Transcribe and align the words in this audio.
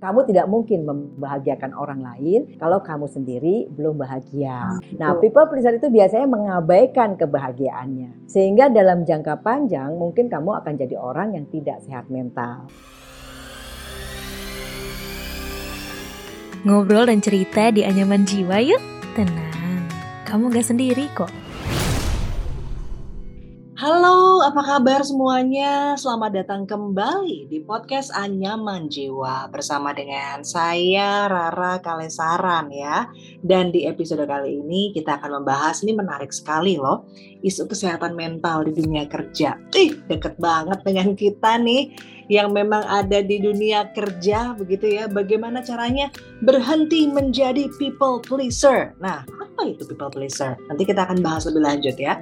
Kamu 0.00 0.24
tidak 0.24 0.48
mungkin 0.48 0.88
membahagiakan 0.88 1.76
orang 1.76 2.00
lain 2.00 2.56
kalau 2.56 2.80
kamu 2.80 3.04
sendiri 3.04 3.68
belum 3.68 4.00
bahagia. 4.00 4.80
Nah, 4.96 5.20
people 5.20 5.44
pleaser 5.52 5.76
itu 5.76 5.92
biasanya 5.92 6.24
mengabaikan 6.24 7.20
kebahagiaannya. 7.20 8.24
Sehingga 8.24 8.72
dalam 8.72 9.04
jangka 9.04 9.44
panjang 9.44 9.92
mungkin 10.00 10.32
kamu 10.32 10.64
akan 10.64 10.72
jadi 10.80 10.96
orang 10.96 11.36
yang 11.36 11.44
tidak 11.52 11.84
sehat 11.84 12.08
mental. 12.08 12.64
Ngobrol 16.64 17.04
dan 17.04 17.20
cerita 17.20 17.68
di 17.68 17.84
anyaman 17.84 18.24
jiwa 18.24 18.56
yuk. 18.56 18.80
Tenang, 19.12 19.84
kamu 20.24 20.48
gak 20.48 20.64
sendiri 20.64 21.12
kok. 21.12 21.39
Halo, 23.80 24.44
apa 24.44 24.60
kabar 24.60 25.00
semuanya? 25.00 25.96
Selamat 25.96 26.36
datang 26.36 26.68
kembali 26.68 27.48
di 27.48 27.64
podcast 27.64 28.12
Anyaman 28.12 28.92
Jiwa 28.92 29.48
bersama 29.48 29.96
dengan 29.96 30.44
saya 30.44 31.24
Rara 31.24 31.80
Kalesaran 31.80 32.68
ya. 32.68 33.08
Dan 33.40 33.72
di 33.72 33.88
episode 33.88 34.28
kali 34.28 34.60
ini 34.60 34.92
kita 34.92 35.16
akan 35.16 35.40
membahas 35.40 35.80
ini 35.80 35.96
menarik 35.96 36.28
sekali 36.28 36.76
loh, 36.76 37.08
isu 37.40 37.64
kesehatan 37.72 38.12
mental 38.12 38.68
di 38.68 38.76
dunia 38.76 39.08
kerja. 39.08 39.56
Ih, 39.72 39.96
deket 40.12 40.36
banget 40.36 40.84
dengan 40.84 41.16
kita 41.16 41.56
nih 41.56 41.96
yang 42.28 42.52
memang 42.52 42.84
ada 42.84 43.24
di 43.24 43.40
dunia 43.40 43.88
kerja 43.96 44.60
begitu 44.60 44.92
ya. 44.92 45.08
Bagaimana 45.08 45.64
caranya 45.64 46.12
berhenti 46.44 47.08
menjadi 47.08 47.72
people 47.80 48.20
pleaser? 48.20 48.92
Nah, 49.00 49.24
apa 49.24 49.72
itu 49.76 49.88
people 49.88 50.12
pleaser? 50.12 50.60
Nanti 50.68 50.84
kita 50.84 51.08
akan 51.08 51.24
bahas 51.24 51.48
lebih 51.48 51.64
lanjut 51.64 51.96
ya. 51.96 52.20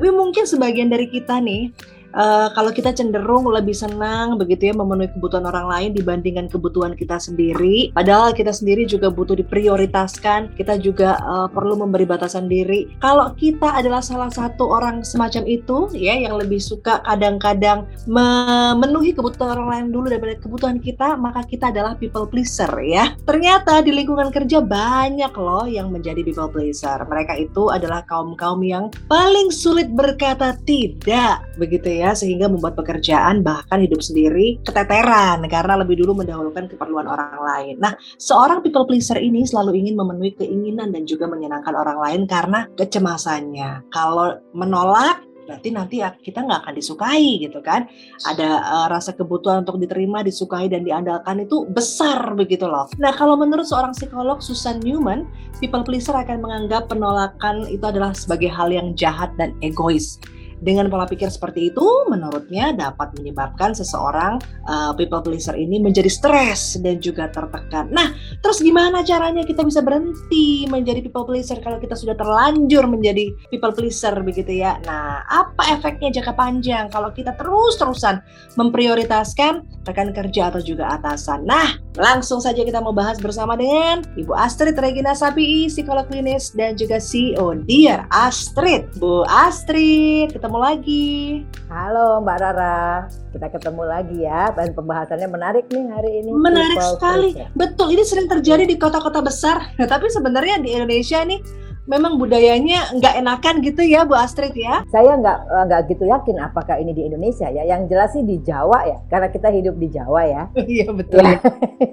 Tapi 0.00 0.16
mungkin 0.16 0.48
sebagian 0.48 0.88
dari 0.88 1.12
kita 1.12 1.44
nih 1.44 1.76
uh, 2.14 2.48
kalau 2.54 2.70
kita 2.74 2.90
cenderung 2.94 3.46
lebih 3.50 3.74
senang 3.74 4.38
begitu 4.38 4.70
ya 4.70 4.74
memenuhi 4.74 5.10
kebutuhan 5.14 5.46
orang 5.46 5.66
lain 5.66 5.90
dibandingkan 5.94 6.46
kebutuhan 6.50 6.94
kita 6.94 7.18
sendiri. 7.18 7.90
Padahal 7.94 8.34
kita 8.34 8.50
sendiri 8.54 8.86
juga 8.86 9.10
butuh 9.10 9.36
diprioritaskan. 9.38 10.54
Kita 10.54 10.78
juga 10.80 11.18
uh, 11.22 11.48
perlu 11.50 11.78
memberi 11.78 12.06
batasan 12.06 12.50
diri. 12.50 12.90
Kalau 13.02 13.32
kita 13.36 13.78
adalah 13.78 14.02
salah 14.02 14.30
satu 14.30 14.70
orang 14.70 15.02
semacam 15.06 15.46
itu 15.46 15.90
ya 15.94 16.16
yang 16.16 16.38
lebih 16.38 16.58
suka 16.58 17.02
kadang-kadang 17.04 17.86
memenuhi 18.06 19.14
kebutuhan 19.14 19.58
orang 19.58 19.68
lain 19.68 19.86
dulu 19.94 20.06
daripada 20.10 20.34
kebutuhan 20.38 20.78
kita, 20.78 21.18
maka 21.18 21.44
kita 21.46 21.70
adalah 21.70 21.94
people 21.98 22.26
pleaser 22.26 22.70
ya. 22.82 23.14
Ternyata 23.26 23.82
di 23.84 23.94
lingkungan 23.94 24.30
kerja 24.32 24.62
banyak 24.62 25.32
loh 25.36 25.66
yang 25.66 25.90
menjadi 25.90 26.22
people 26.22 26.50
pleaser. 26.50 27.02
Mereka 27.06 27.36
itu 27.38 27.68
adalah 27.70 28.02
kaum-kaum 28.06 28.62
yang 28.62 28.88
paling 29.10 29.52
sulit 29.52 29.90
berkata 29.92 30.56
tidak 30.64 31.42
begitu 31.58 31.99
ya 31.99 31.99
ya 32.00 32.16
sehingga 32.16 32.48
membuat 32.48 32.74
pekerjaan 32.80 33.44
bahkan 33.44 33.84
hidup 33.84 34.00
sendiri 34.00 34.56
keteteran 34.64 35.44
karena 35.46 35.76
lebih 35.84 36.00
dulu 36.00 36.24
mendahulukan 36.24 36.72
keperluan 36.72 37.04
orang 37.04 37.36
lain. 37.36 37.74
Nah, 37.76 37.92
seorang 38.16 38.64
people 38.64 38.88
pleaser 38.88 39.20
ini 39.20 39.44
selalu 39.44 39.76
ingin 39.84 40.00
memenuhi 40.00 40.32
keinginan 40.40 40.90
dan 40.96 41.04
juga 41.04 41.28
menyenangkan 41.28 41.76
orang 41.76 41.98
lain 42.00 42.20
karena 42.24 42.64
kecemasannya. 42.80 43.92
Kalau 43.92 44.40
menolak 44.56 45.30
berarti 45.50 45.68
nanti 45.74 45.98
ya 45.98 46.14
kita 46.14 46.46
nggak 46.46 46.62
akan 46.62 46.74
disukai 46.78 47.42
gitu 47.42 47.58
kan 47.58 47.90
ada 48.22 48.62
uh, 48.62 48.86
rasa 48.86 49.18
kebutuhan 49.18 49.66
untuk 49.66 49.82
diterima 49.82 50.22
disukai 50.22 50.70
dan 50.70 50.86
diandalkan 50.86 51.42
itu 51.42 51.66
besar 51.66 52.38
begitu 52.38 52.70
loh 52.70 52.86
nah 53.02 53.10
kalau 53.10 53.34
menurut 53.34 53.66
seorang 53.66 53.90
psikolog 53.90 54.38
Susan 54.38 54.78
Newman 54.78 55.26
people 55.58 55.82
pleaser 55.82 56.14
akan 56.14 56.38
menganggap 56.38 56.86
penolakan 56.86 57.66
itu 57.66 57.82
adalah 57.82 58.14
sebagai 58.14 58.46
hal 58.46 58.70
yang 58.70 58.94
jahat 58.94 59.34
dan 59.42 59.50
egois 59.58 60.22
dengan 60.60 60.92
pola 60.92 61.08
pikir 61.08 61.32
seperti 61.32 61.72
itu, 61.72 61.86
menurutnya 62.12 62.76
dapat 62.76 63.16
menyebabkan 63.16 63.72
seseorang 63.72 64.36
uh, 64.68 64.92
people 64.94 65.24
pleaser 65.24 65.56
ini 65.56 65.80
menjadi 65.80 66.12
stres 66.12 66.76
dan 66.84 67.00
juga 67.00 67.32
tertekan. 67.32 67.88
Nah, 67.88 68.12
terus 68.44 68.60
gimana 68.60 69.00
caranya 69.00 69.42
kita 69.42 69.64
bisa 69.64 69.80
berhenti 69.80 70.68
menjadi 70.68 71.00
people 71.00 71.24
pleaser 71.24 71.58
kalau 71.64 71.80
kita 71.80 71.96
sudah 71.96 72.12
terlanjur 72.14 72.84
menjadi 72.84 73.32
people 73.48 73.72
pleaser 73.72 74.12
begitu 74.20 74.60
ya? 74.60 74.76
Nah, 74.84 75.24
apa 75.26 75.80
efeknya 75.80 76.12
jangka 76.20 76.36
panjang 76.36 76.92
kalau 76.92 77.08
kita 77.10 77.32
terus-terusan 77.40 78.20
memprioritaskan 78.60 79.64
rekan 79.88 80.12
kerja 80.12 80.52
atau 80.52 80.60
juga 80.60 80.92
atasan? 81.00 81.48
Nah, 81.48 81.80
langsung 81.98 82.38
saja 82.38 82.62
kita 82.62 82.78
mau 82.78 82.94
bahas 82.94 83.18
bersama 83.18 83.58
dengan 83.58 84.06
Ibu 84.14 84.30
Astrid 84.36 84.78
Regina 84.78 85.10
Sapi, 85.16 85.66
psikolog 85.66 86.06
klinis 86.06 86.54
dan 86.54 86.78
juga 86.78 87.02
CEO 87.02 87.58
Dear 87.66 88.06
Astrid. 88.14 88.86
Bu 89.02 89.26
Astrid, 89.26 90.30
ketemu 90.30 90.58
lagi. 90.60 91.42
Halo 91.66 92.22
Mbak 92.22 92.38
Rara, 92.38 93.10
kita 93.34 93.46
ketemu 93.50 93.82
lagi 93.86 94.16
ya. 94.22 94.54
Dan 94.54 94.70
pembahasannya 94.74 95.26
menarik 95.26 95.66
nih 95.70 95.84
hari 95.90 96.10
ini. 96.22 96.30
Menarik 96.30 96.78
People 96.78 96.94
sekali. 96.94 97.28
Culture. 97.34 97.50
Betul, 97.58 97.88
ini 97.98 98.02
sering 98.06 98.28
terjadi 98.30 98.64
di 98.66 98.76
kota-kota 98.78 99.18
besar. 99.24 99.74
Nah, 99.78 99.88
tapi 99.90 100.06
sebenarnya 100.12 100.62
di 100.62 100.70
Indonesia 100.76 101.22
nih 101.26 101.42
memang 101.90 102.22
budayanya 102.22 102.94
nggak 102.94 103.14
enakan 103.18 103.54
gitu 103.66 103.82
ya 103.82 104.06
Bu 104.06 104.14
Astrid 104.14 104.54
ya? 104.54 104.86
Saya 104.94 105.18
nggak 105.18 105.38
eh, 105.42 105.64
nggak 105.66 105.80
gitu 105.90 106.04
yakin 106.06 106.36
apakah 106.38 106.78
ini 106.78 106.94
di 106.94 107.02
Indonesia 107.10 107.50
ya. 107.50 107.66
Yang 107.66 107.90
jelas 107.90 108.10
sih 108.14 108.22
di 108.22 108.38
Jawa 108.38 108.86
ya, 108.86 108.98
karena 109.10 109.28
kita 109.34 109.50
hidup 109.50 109.74
di 109.74 109.88
Jawa 109.90 110.22
ya. 110.22 110.44
Iya 110.70 110.94
betul. 110.94 111.26
Ya. 111.26 111.42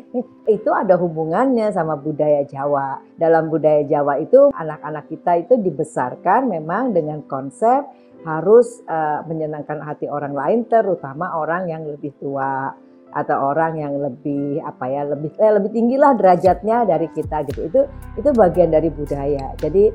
itu 0.55 0.69
ada 0.69 1.01
hubungannya 1.01 1.73
sama 1.73 1.97
budaya 1.97 2.45
Jawa. 2.45 3.01
Dalam 3.17 3.49
budaya 3.49 3.81
Jawa 3.89 4.21
itu 4.21 4.53
anak-anak 4.53 5.09
kita 5.09 5.41
itu 5.41 5.57
dibesarkan 5.57 6.45
memang 6.45 6.93
dengan 6.93 7.25
konsep 7.25 7.89
harus 8.21 8.83
uh, 8.85 9.23
menyenangkan 9.25 9.81
hati 9.81 10.05
orang 10.11 10.35
lain 10.35 10.59
terutama 10.69 11.31
orang 11.39 11.71
yang 11.71 11.87
lebih 11.87 12.11
tua 12.19 12.75
atau 13.17 13.49
orang 13.53 13.81
yang 13.81 13.97
lebih 13.97 14.61
apa 14.61 14.85
ya 14.85 15.01
lebih 15.09 15.33
eh, 15.41 15.51
lebih 15.57 15.73
tinggi 15.73 15.97
lah 15.97 16.13
derajatnya 16.13 16.85
dari 16.85 17.09
kita 17.09 17.41
gitu. 17.49 17.65
Itu 17.65 17.81
itu 18.15 18.29
bagian 18.37 18.69
dari 18.69 18.93
budaya. 18.93 19.57
Jadi 19.57 19.89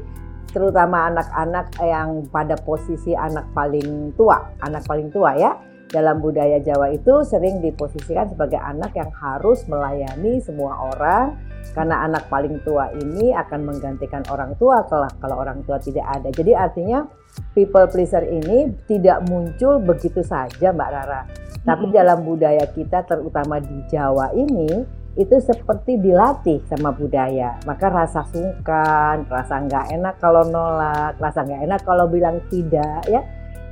terutama 0.53 1.09
anak-anak 1.09 1.81
yang 1.81 2.29
pada 2.29 2.61
posisi 2.61 3.17
anak 3.17 3.49
paling 3.57 4.13
tua 4.15 4.53
anak 4.61 4.85
paling 4.85 5.09
tua 5.09 5.33
ya 5.33 5.57
dalam 5.93 6.25
budaya 6.25 6.57
Jawa 6.59 6.89
itu 6.91 7.21
sering 7.29 7.61
diposisikan 7.61 8.33
sebagai 8.33 8.57
anak 8.57 8.97
yang 8.97 9.13
harus 9.13 9.69
melayani 9.69 10.41
semua 10.41 10.91
orang 10.97 11.37
karena 11.77 12.09
anak 12.09 12.27
paling 12.33 12.59
tua 12.65 12.91
ini 12.97 13.31
akan 13.37 13.69
menggantikan 13.69 14.25
orang 14.33 14.57
tua 14.57 14.83
kalau 14.89 15.07
kalau 15.21 15.37
orang 15.39 15.61
tua 15.69 15.77
tidak 15.79 16.09
ada. 16.09 16.33
Jadi 16.33 16.57
artinya 16.57 17.05
people 17.53 17.85
pleaser 17.93 18.25
ini 18.25 18.73
tidak 18.89 19.23
muncul 19.29 19.79
begitu 19.79 20.25
saja 20.25 20.73
Mbak 20.73 20.91
Rara. 20.91 21.23
Tapi 21.63 21.85
mm 21.87 21.91
-hmm. 21.93 21.99
dalam 22.01 22.19
budaya 22.27 22.65
kita 22.73 23.05
terutama 23.07 23.61
di 23.61 23.77
Jawa 23.87 24.33
ini 24.35 24.83
itu 25.13 25.37
seperti 25.45 26.01
dilatih 26.01 26.65
sama 26.73 26.89
budaya. 26.89 27.61
Maka 27.69 27.93
rasa 27.93 28.25
sungkan, 28.33 29.29
rasa 29.29 29.61
nggak 29.61 29.93
enak 29.93 30.17
kalau 30.17 30.49
nolak, 30.49 31.21
rasa 31.21 31.45
nggak 31.45 31.69
enak 31.69 31.81
kalau 31.85 32.09
bilang 32.09 32.41
tidak 32.49 33.05
ya 33.07 33.21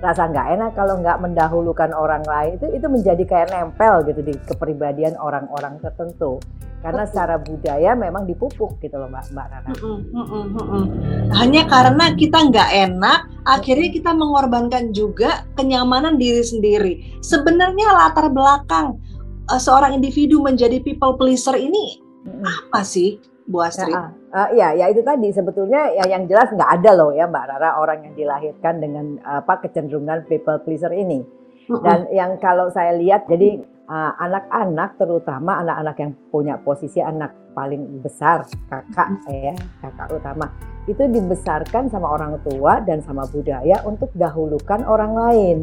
rasa 0.00 0.32
nggak 0.32 0.48
enak 0.56 0.70
kalau 0.72 0.96
nggak 1.00 1.20
mendahulukan 1.20 1.92
orang 1.92 2.24
lain 2.24 2.56
itu 2.56 2.66
itu 2.72 2.86
menjadi 2.88 3.24
kayak 3.28 3.48
nempel 3.52 4.00
gitu 4.08 4.24
di 4.24 4.32
kepribadian 4.48 5.12
orang-orang 5.20 5.76
tertentu 5.84 6.40
karena 6.80 7.04
secara 7.04 7.36
budaya 7.36 7.92
memang 7.92 8.24
dipupuk 8.24 8.80
gitu 8.80 8.96
loh 8.96 9.12
mbak 9.12 9.28
mbak 9.36 9.46
Nana. 9.52 9.70
Mm 9.76 10.00
-mm, 10.00 10.24
mm 10.24 10.44
-mm. 10.56 10.84
Hanya 11.36 11.68
karena 11.68 12.16
kita 12.16 12.48
nggak 12.48 12.70
enak, 12.88 13.20
akhirnya 13.44 13.88
kita 13.92 14.10
mengorbankan 14.16 14.96
juga 14.96 15.44
kenyamanan 15.60 16.16
diri 16.16 16.40
sendiri. 16.40 16.92
Sebenarnya 17.20 17.92
latar 17.92 18.32
belakang 18.32 18.96
uh, 19.52 19.60
seorang 19.60 19.92
individu 19.92 20.40
menjadi 20.40 20.80
people 20.80 21.20
pleaser 21.20 21.60
ini 21.60 22.00
mm 22.24 22.40
-mm. 22.40 22.44
apa 22.48 22.80
sih? 22.80 23.20
Bu 23.44 23.60
Astrid? 23.60 23.92
Ya, 23.92 24.16
uh, 24.32 24.48
ya, 24.54 24.72
ya 24.74 24.86
itu 24.90 25.02
tadi 25.02 25.28
sebetulnya 25.34 25.90
ya 25.94 26.04
yang 26.16 26.26
jelas 26.30 26.50
nggak 26.50 26.70
ada 26.80 26.90
loh 26.96 27.10
ya 27.14 27.26
Mbak 27.26 27.44
Rara 27.46 27.70
orang 27.78 28.06
yang 28.06 28.14
dilahirkan 28.16 28.80
dengan 28.80 29.20
apa 29.22 29.62
kecenderungan 29.62 30.26
people 30.26 30.58
pleaser 30.62 30.90
ini. 30.94 31.22
Dan 31.70 32.10
yang 32.10 32.34
kalau 32.42 32.66
saya 32.74 32.98
lihat 32.98 33.30
jadi 33.30 33.62
anak-anak 34.18 34.90
uh, 34.94 34.98
terutama 34.98 35.62
anak-anak 35.62 35.96
yang 36.02 36.12
punya 36.34 36.54
posisi 36.58 36.98
anak 36.98 37.30
paling 37.54 38.02
besar 38.02 38.46
kakak 38.70 39.22
ya 39.26 39.54
kakak 39.82 40.08
utama 40.14 40.46
itu 40.86 41.02
dibesarkan 41.06 41.90
sama 41.90 42.10
orang 42.10 42.38
tua 42.42 42.82
dan 42.82 43.02
sama 43.02 43.26
budaya 43.30 43.82
untuk 43.86 44.10
dahulukan 44.14 44.82
orang 44.86 45.12
lain. 45.14 45.56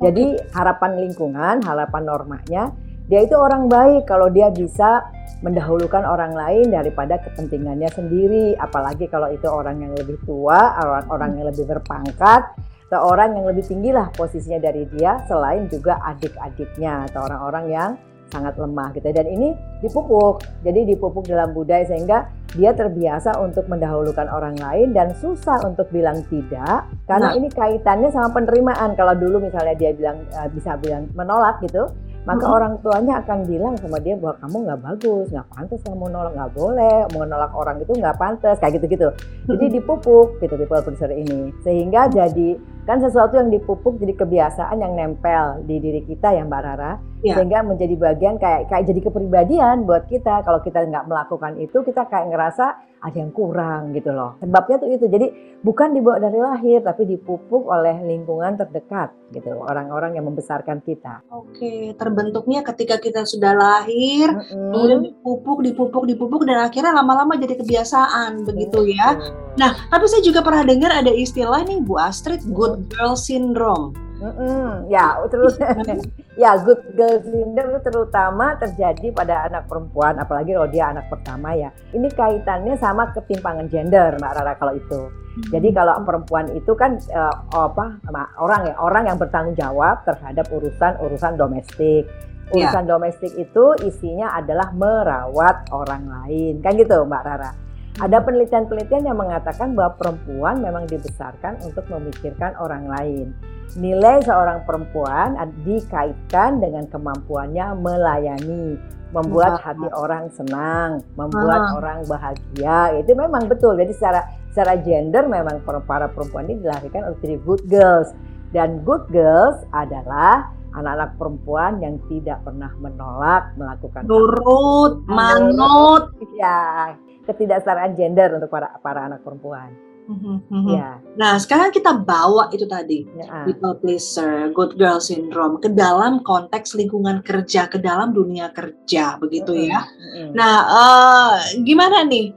Jadi 0.00 0.40
harapan 0.56 0.96
lingkungan, 1.08 1.60
harapan 1.60 2.02
normanya 2.04 2.72
dia 3.10 3.26
itu 3.26 3.34
orang 3.34 3.66
baik. 3.66 4.06
Kalau 4.06 4.30
dia 4.30 4.54
bisa 4.54 5.10
mendahulukan 5.42 6.06
orang 6.06 6.30
lain 6.30 6.70
daripada 6.70 7.18
kepentingannya 7.18 7.90
sendiri. 7.90 8.54
Apalagi 8.54 9.10
kalau 9.10 9.26
itu 9.34 9.50
orang 9.50 9.82
yang 9.82 9.92
lebih 9.98 10.14
tua 10.22 10.78
orang 10.78 11.04
orang 11.10 11.30
yang 11.34 11.50
lebih 11.50 11.66
berpangkat 11.66 12.54
atau 12.86 13.06
orang 13.10 13.34
yang 13.34 13.46
lebih 13.50 13.66
tinggi 13.66 13.90
lah 13.94 14.10
posisinya 14.14 14.58
dari 14.62 14.82
dia 14.94 15.22
selain 15.30 15.70
juga 15.70 15.98
adik-adiknya 16.06 17.06
atau 17.10 17.22
orang-orang 17.26 17.64
yang 17.70 17.90
sangat 18.30 18.54
lemah 18.62 18.94
gitu. 18.94 19.10
Dan 19.10 19.26
ini 19.26 19.48
dipupuk. 19.82 20.46
Jadi 20.62 20.94
dipupuk 20.94 21.26
dalam 21.26 21.50
budaya 21.50 21.82
sehingga 21.90 22.30
dia 22.54 22.70
terbiasa 22.74 23.42
untuk 23.42 23.66
mendahulukan 23.66 24.30
orang 24.30 24.54
lain 24.54 24.94
dan 24.94 25.10
susah 25.18 25.58
untuk 25.66 25.90
bilang 25.90 26.22
tidak. 26.30 26.86
Karena 27.10 27.34
nah. 27.34 27.34
ini 27.34 27.50
kaitannya 27.50 28.10
sama 28.14 28.30
penerimaan. 28.30 28.94
Kalau 28.94 29.18
dulu 29.18 29.42
misalnya 29.42 29.74
dia 29.74 29.90
bilang 29.90 30.22
uh, 30.30 30.46
bisa 30.46 30.78
bilang 30.78 31.10
menolak 31.18 31.58
gitu 31.66 31.90
maka 32.28 32.44
Mm-mm. 32.44 32.56
orang 32.56 32.74
tuanya 32.84 33.24
akan 33.24 33.38
bilang 33.48 33.74
sama 33.80 33.96
dia 33.96 34.14
bahwa 34.16 34.36
kamu 34.44 34.56
nggak 34.68 34.80
bagus, 34.84 35.26
nggak 35.32 35.48
pantas 35.48 35.80
kamu 35.84 36.06
nolak, 36.12 36.32
nggak 36.36 36.52
boleh, 36.52 36.98
mau 37.16 37.24
nolak 37.24 37.52
orang 37.56 37.76
itu 37.80 37.92
nggak 37.96 38.16
pantas, 38.20 38.56
kayak 38.60 38.76
gitu-gitu. 38.76 39.08
Jadi 39.48 39.66
dipupuk 39.80 40.36
gitu 40.40 40.54
people 40.60 40.82
pleaser 40.84 41.12
ini, 41.12 41.50
sehingga 41.64 42.12
jadi 42.12 42.60
kan 42.84 43.00
sesuatu 43.00 43.40
yang 43.40 43.48
dipupuk 43.48 43.96
jadi 43.96 44.12
kebiasaan 44.16 44.76
yang 44.82 44.92
nempel 44.96 45.64
di 45.64 45.80
diri 45.80 46.04
kita 46.04 46.36
ya 46.36 46.44
Mbak 46.44 46.60
Rara, 46.60 46.92
Iya. 47.20 47.36
sehingga 47.36 47.60
menjadi 47.60 47.94
bagian 48.00 48.40
kayak 48.40 48.72
kayak 48.72 48.84
jadi 48.88 49.00
kepribadian 49.04 49.84
buat 49.84 50.08
kita. 50.08 50.40
Kalau 50.40 50.60
kita 50.64 50.88
nggak 50.88 51.04
melakukan 51.04 51.60
itu, 51.60 51.84
kita 51.84 52.08
kayak 52.08 52.32
ngerasa 52.32 52.66
ada 53.00 53.16
yang 53.16 53.32
kurang 53.32 53.96
gitu 53.96 54.12
loh. 54.12 54.36
Sebabnya 54.40 54.76
tuh 54.80 54.88
itu. 54.92 55.04
Jadi 55.08 55.26
bukan 55.60 55.92
dibawa 55.96 56.16
dari 56.20 56.40
lahir, 56.40 56.80
tapi 56.84 57.04
dipupuk 57.08 57.68
oleh 57.68 57.96
lingkungan 58.04 58.56
terdekat 58.60 59.12
gitu, 59.32 59.52
orang-orang 59.56 60.16
yang 60.16 60.28
membesarkan 60.28 60.80
kita. 60.84 61.24
Oke, 61.32 61.92
terbentuknya 61.96 62.64
ketika 62.64 62.96
kita 62.96 63.24
sudah 63.28 63.52
lahir, 63.56 64.32
Mm-mm. 64.32 64.72
kemudian 64.72 65.00
dipupuk, 65.04 65.60
dipupuk, 65.64 66.04
dipupuk, 66.08 66.42
dan 66.48 66.64
akhirnya 66.68 66.96
lama-lama 66.96 67.36
jadi 67.36 67.56
kebiasaan 67.60 68.48
begitu 68.48 68.88
ya. 68.88 69.16
Betul. 69.16 69.32
Nah, 69.60 69.70
tapi 69.92 70.04
saya 70.08 70.22
juga 70.24 70.40
pernah 70.40 70.64
dengar 70.64 70.92
ada 70.92 71.12
istilah 71.12 71.60
nih 71.64 71.84
Bu 71.84 72.00
Astrid, 72.00 72.40
good 72.52 72.88
girl 72.88 73.16
syndrome. 73.16 74.09
Mm-mm. 74.20 74.92
ya 74.92 75.16
terus 75.32 75.56
ya 76.42 76.60
good 76.60 76.80
girl 76.92 77.16
syndrome 77.24 77.80
itu 77.80 77.88
terutama 77.88 78.52
terjadi 78.60 79.16
pada 79.16 79.48
anak 79.48 79.64
perempuan 79.64 80.20
apalagi 80.20 80.52
kalau 80.52 80.68
dia 80.68 80.92
anak 80.92 81.08
pertama 81.08 81.56
ya. 81.56 81.72
Ini 81.96 82.08
kaitannya 82.12 82.76
sama 82.76 83.08
ketimpangan 83.16 83.66
gender 83.72 84.20
mbak 84.20 84.36
Rara 84.36 84.52
kalau 84.60 84.76
itu. 84.76 85.08
Jadi 85.48 85.72
kalau 85.72 85.96
perempuan 86.04 86.52
itu 86.52 86.72
kan 86.76 87.00
eh, 87.00 87.36
apa 87.56 87.96
orang 88.36 88.60
ya 88.68 88.74
orang 88.76 89.08
yang 89.08 89.16
bertanggung 89.16 89.56
jawab 89.56 90.04
terhadap 90.04 90.44
urusan 90.52 91.00
urusan 91.00 91.40
domestik. 91.40 92.04
Urusan 92.50 92.84
domestik 92.84 93.30
itu 93.38 93.78
isinya 93.86 94.34
adalah 94.36 94.74
merawat 94.74 95.70
orang 95.72 96.04
lain. 96.04 96.60
Kan 96.60 96.76
gitu 96.76 97.08
mbak 97.08 97.24
Rara 97.24 97.69
ada 98.00 98.18
penelitian-penelitian 98.24 99.04
yang 99.12 99.18
mengatakan 99.20 99.76
bahwa 99.76 99.94
perempuan 100.00 100.64
memang 100.64 100.88
dibesarkan 100.88 101.60
untuk 101.62 101.84
memikirkan 101.92 102.56
orang 102.56 102.88
lain. 102.88 103.36
Nilai 103.78 104.24
seorang 104.26 104.66
perempuan 104.66 105.38
dikaitkan 105.62 106.58
dengan 106.58 106.90
kemampuannya 106.90 107.78
melayani, 107.78 108.74
membuat 109.14 109.62
hati 109.62 109.86
orang 109.94 110.26
senang, 110.34 111.02
membuat 111.14 111.70
Ah. 111.70 111.76
orang 111.78 111.98
bahagia. 112.06 112.98
Itu 112.98 113.14
memang 113.14 113.46
betul. 113.46 113.78
Jadi 113.78 113.94
secara 113.94 114.26
secara 114.50 114.74
gender 114.82 115.30
memang 115.30 115.62
para 115.86 116.10
perempuan 116.10 116.50
ini 116.50 116.62
dilahirkan 116.66 117.14
untuk 117.14 117.20
jadi 117.22 117.36
good 117.46 117.62
girls. 117.70 118.10
Dan 118.50 118.82
good 118.82 119.06
girls 119.14 119.62
adalah 119.70 120.50
anak-anak 120.74 121.10
perempuan 121.18 121.72
yang 121.82 121.98
tidak 122.06 122.38
pernah 122.46 122.70
menolak 122.78 123.54
melakukan 123.58 124.06
Nurut, 124.06 124.40
Nurut. 124.40 124.92
manut. 125.10 126.04
ya 126.38 126.94
ketidaksetaraan 127.26 127.94
gender 127.94 128.34
untuk 128.38 128.50
para 128.50 128.74
para 128.80 129.06
anak 129.06 129.22
perempuan. 129.22 129.70
Mhm. 130.10 130.66
Ya. 130.74 130.98
Nah, 131.14 131.38
sekarang 131.38 131.70
kita 131.70 131.94
bawa 132.02 132.50
itu 132.50 132.66
tadi, 132.66 133.06
ya. 133.14 133.46
people 133.46 133.78
pleaser, 133.78 134.50
good 134.50 134.74
girl 134.74 134.98
syndrome 134.98 135.62
ke 135.62 135.70
dalam 135.70 136.18
konteks 136.26 136.74
lingkungan 136.74 137.22
kerja, 137.22 137.70
ke 137.70 137.78
dalam 137.78 138.10
dunia 138.10 138.50
kerja, 138.50 139.14
begitu 139.22 139.54
ya. 139.54 139.86
Mm-mm. 139.86 140.34
Nah, 140.34 140.56
eh, 140.66 141.62
gimana 141.62 142.02
nih, 142.02 142.34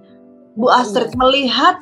Bu 0.54 0.70
Astrid 0.70 1.18
melihat 1.18 1.82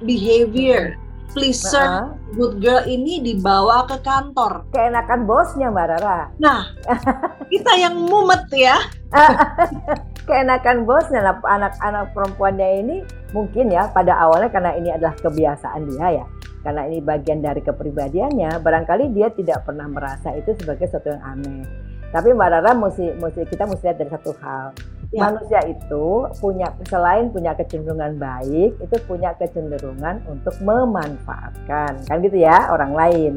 behavior 0.00 0.96
pleaser, 1.32 1.78
Nah, 1.78 2.16
good 2.34 2.60
girl 2.60 2.82
ini 2.88 3.20
dibawa 3.20 3.84
ke 3.88 4.00
kantor. 4.00 4.68
keenakan 4.72 5.28
bosnya 5.28 5.68
Mbak 5.68 5.86
Rara. 5.96 6.20
Nah, 6.40 6.72
kita 7.52 7.72
yang 7.76 7.96
mumet 7.96 8.48
ya. 8.52 8.76
Keenakan 10.28 10.84
bosnya 10.84 11.24
anak-anak 11.24 12.12
perempuannya 12.12 12.68
ini 12.84 12.96
mungkin 13.32 13.72
ya 13.72 13.88
pada 13.88 14.12
awalnya 14.20 14.52
karena 14.52 14.76
ini 14.76 14.92
adalah 14.92 15.16
kebiasaan 15.16 15.88
dia 15.88 16.20
ya. 16.20 16.24
Karena 16.60 16.84
ini 16.84 17.00
bagian 17.00 17.40
dari 17.40 17.64
kepribadiannya, 17.64 18.60
barangkali 18.60 19.14
dia 19.16 19.32
tidak 19.32 19.64
pernah 19.64 19.88
merasa 19.88 20.36
itu 20.36 20.52
sebagai 20.58 20.84
sesuatu 20.84 21.16
yang 21.16 21.24
aneh. 21.24 21.64
Tapi 22.12 22.32
Mbak 22.32 22.48
Rara 22.50 22.72
mesti, 22.76 23.16
mesti 23.16 23.44
kita 23.48 23.64
mesti 23.64 23.84
lihat 23.88 23.98
dari 24.00 24.10
satu 24.12 24.32
hal. 24.40 24.76
Ya. 25.08 25.24
Manusia 25.24 25.64
itu 25.64 26.28
punya 26.36 26.68
selain 26.84 27.32
punya 27.32 27.56
kecenderungan 27.56 28.20
baik, 28.20 28.76
itu 28.76 28.96
punya 29.08 29.32
kecenderungan 29.40 30.20
untuk 30.28 30.52
memanfaatkan, 30.60 32.04
kan 32.04 32.16
gitu 32.20 32.36
ya 32.36 32.68
orang 32.68 32.92
lain. 32.92 33.32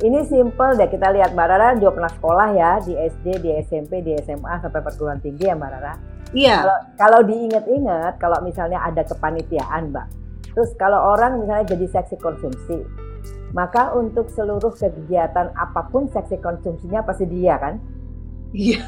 Ini 0.00 0.24
simple 0.24 0.72
deh 0.80 0.88
kita 0.88 1.12
lihat 1.12 1.36
Mbak 1.36 1.46
Rara 1.52 1.76
juga 1.76 2.00
pernah 2.00 2.12
sekolah 2.16 2.48
ya 2.56 2.72
di 2.80 2.96
SD, 2.96 3.44
di 3.44 3.50
SMP, 3.60 4.00
di 4.00 4.16
SMA 4.24 4.64
sampai 4.64 4.80
perguruan 4.80 5.20
tinggi 5.20 5.44
ya 5.44 5.52
Mbak 5.52 5.70
Rara. 5.76 5.94
Iya. 6.32 6.56
Kalau 6.64 6.78
kalau 6.96 7.20
diingat-ingat, 7.28 8.12
kalau 8.16 8.38
misalnya 8.40 8.80
ada 8.80 9.04
kepanitiaan, 9.04 9.92
Mbak. 9.92 10.06
Terus 10.56 10.70
kalau 10.80 11.12
orang 11.12 11.44
misalnya 11.44 11.76
jadi 11.76 11.92
seksi 11.92 12.16
konsumsi, 12.24 12.88
maka 13.52 13.92
untuk 13.92 14.32
seluruh 14.32 14.72
kegiatan 14.72 15.52
apa 15.52 15.92
pun 15.92 16.08
seksi 16.08 16.40
konsumsinya 16.40 17.04
pasti 17.04 17.28
dia 17.28 17.60
kan? 17.60 17.76
Iya. 18.52 18.84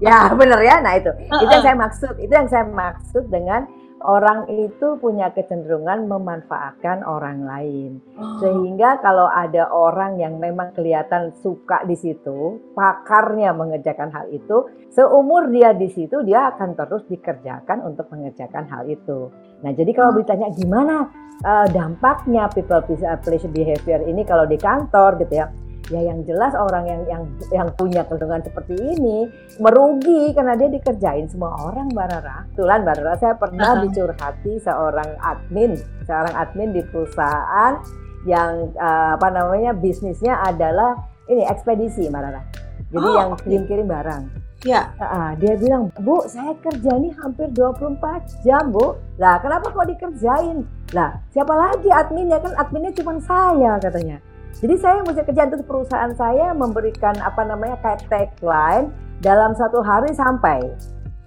Ya 0.00 0.28
bener 0.32 0.60
ya. 0.64 0.80
Nah 0.80 0.96
itu, 0.96 1.12
itu 1.20 1.32
Uh-uh. 1.32 1.52
yang 1.52 1.62
saya 1.64 1.76
maksud. 1.76 2.14
Itu 2.16 2.32
yang 2.32 2.48
saya 2.48 2.64
maksud 2.64 3.24
dengan 3.28 3.68
orang 4.04 4.44
itu 4.52 5.00
punya 5.00 5.32
kecenderungan 5.32 6.04
memanfaatkan 6.06 7.00
orang 7.02 7.42
lain. 7.48 7.98
Oh, 8.20 8.38
Sehingga 8.38 9.00
kalau 9.00 9.26
ada 9.26 9.66
orang 9.72 10.20
yang 10.20 10.36
memang 10.36 10.76
kelihatan 10.76 11.32
suka 11.40 11.82
di 11.88 11.96
situ, 11.96 12.60
pakarnya 12.76 13.56
mengerjakan 13.56 14.12
hal 14.12 14.28
itu, 14.30 14.68
seumur 14.92 15.48
dia 15.48 15.72
di 15.72 15.88
situ 15.90 16.22
dia 16.22 16.52
akan 16.54 16.76
terus 16.76 17.04
dikerjakan 17.08 17.82
untuk 17.84 18.06
mengerjakan 18.12 18.68
hal 18.68 18.84
itu. 18.86 19.32
Nah, 19.64 19.72
jadi 19.72 19.90
kalau 19.96 20.12
Hmm. 20.14 20.20
ditanya 20.22 20.48
gimana 20.54 20.96
eh, 21.36 21.68
dampaknya 21.68 22.48
people 22.48 22.80
pleasure 23.20 23.52
behavior 23.52 24.00
ini 24.08 24.24
kalau 24.24 24.48
di 24.48 24.56
kantor 24.56 25.20
gitu 25.20 25.36
ya. 25.44 25.52
Ya 25.86 26.02
yang 26.02 26.26
jelas 26.26 26.50
orang 26.52 26.82
yang 26.84 27.02
yang 27.06 27.22
yang 27.54 27.68
punya 27.78 28.02
kecenderungan 28.02 28.42
seperti 28.42 28.74
ini 28.74 29.30
merugi 29.62 30.34
karena 30.34 30.58
dia 30.58 30.66
dikerjain 30.66 31.30
semua 31.30 31.54
orang 31.62 31.86
Mbak 31.94 32.06
Rara. 32.10 32.36
Kebetulan 32.50 32.78
Mbak 32.82 32.94
Rara 32.98 33.14
saya 33.16 33.34
pernah 33.38 33.70
Uh-huh. 33.72 33.82
dicurhati 33.86 34.52
seorang 34.58 35.10
admin, 35.22 35.78
seorang 36.02 36.34
admin 36.34 36.74
di 36.74 36.82
perusahaan 36.82 37.78
yang 38.26 38.74
eh, 38.74 39.10
apa 39.14 39.28
namanya 39.30 39.70
bisnisnya 39.72 40.42
adalah 40.42 40.98
ini 41.26 41.46
ekspedisi 41.46 42.10
Mbak 42.10 42.22
Rara. 42.22 42.42
Jadi 42.86 43.06
Oh, 43.06 43.14
yang 43.14 43.30
oke. 43.30 43.42
kirim-kirim 43.42 43.86
barang. 43.86 44.22
Ya. 44.64 44.90
Ah, 44.96 45.36
dia 45.36 45.54
bilang, 45.54 45.94
Bu, 46.00 46.26
saya 46.26 46.54
kerja 46.58 46.96
nih 46.96 47.14
hampir 47.14 47.46
24 47.52 48.42
jam, 48.42 48.70
Bu. 48.70 48.98
Lah, 49.14 49.38
kenapa 49.38 49.70
kok 49.70 49.86
dikerjain? 49.86 50.66
Lah, 50.90 51.22
siapa 51.30 51.50
lagi 51.50 51.86
adminnya? 51.86 52.38
Kan 52.38 52.54
adminnya 52.56 52.90
cuma 52.94 53.14
saya, 53.20 53.78
katanya. 53.78 54.18
Jadi 54.56 54.74
saya 54.80 55.04
mesti 55.04 55.20
kerja 55.20 55.52
untuk 55.52 55.68
perusahaan 55.68 56.12
saya 56.16 56.56
memberikan 56.56 57.12
apa 57.20 57.44
namanya 57.44 57.76
kayak 57.84 58.08
tagline 58.08 58.88
dalam 59.20 59.52
satu 59.52 59.84
hari 59.84 60.12
sampai. 60.16 60.64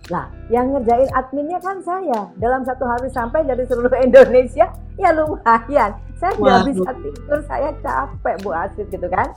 Lah, 0.09 0.25
yang 0.49 0.73
ngerjain 0.73 1.05
adminnya 1.13 1.61
kan 1.61 1.77
saya. 1.85 2.33
Dalam 2.41 2.65
satu 2.65 2.81
hari 2.89 3.13
sampai 3.13 3.45
dari 3.45 3.61
seluruh 3.69 3.93
Indonesia, 4.05 4.73
ya 4.97 5.09
lumayan. 5.13 5.93
Saya 6.17 6.33
nggak 6.35 6.73
bisa 6.73 6.91
tidur, 6.99 7.39
saya 7.45 7.69
capek 7.85 8.35
Bu 8.41 8.49
Asid 8.51 8.89
gitu 8.89 9.07
kan. 9.07 9.29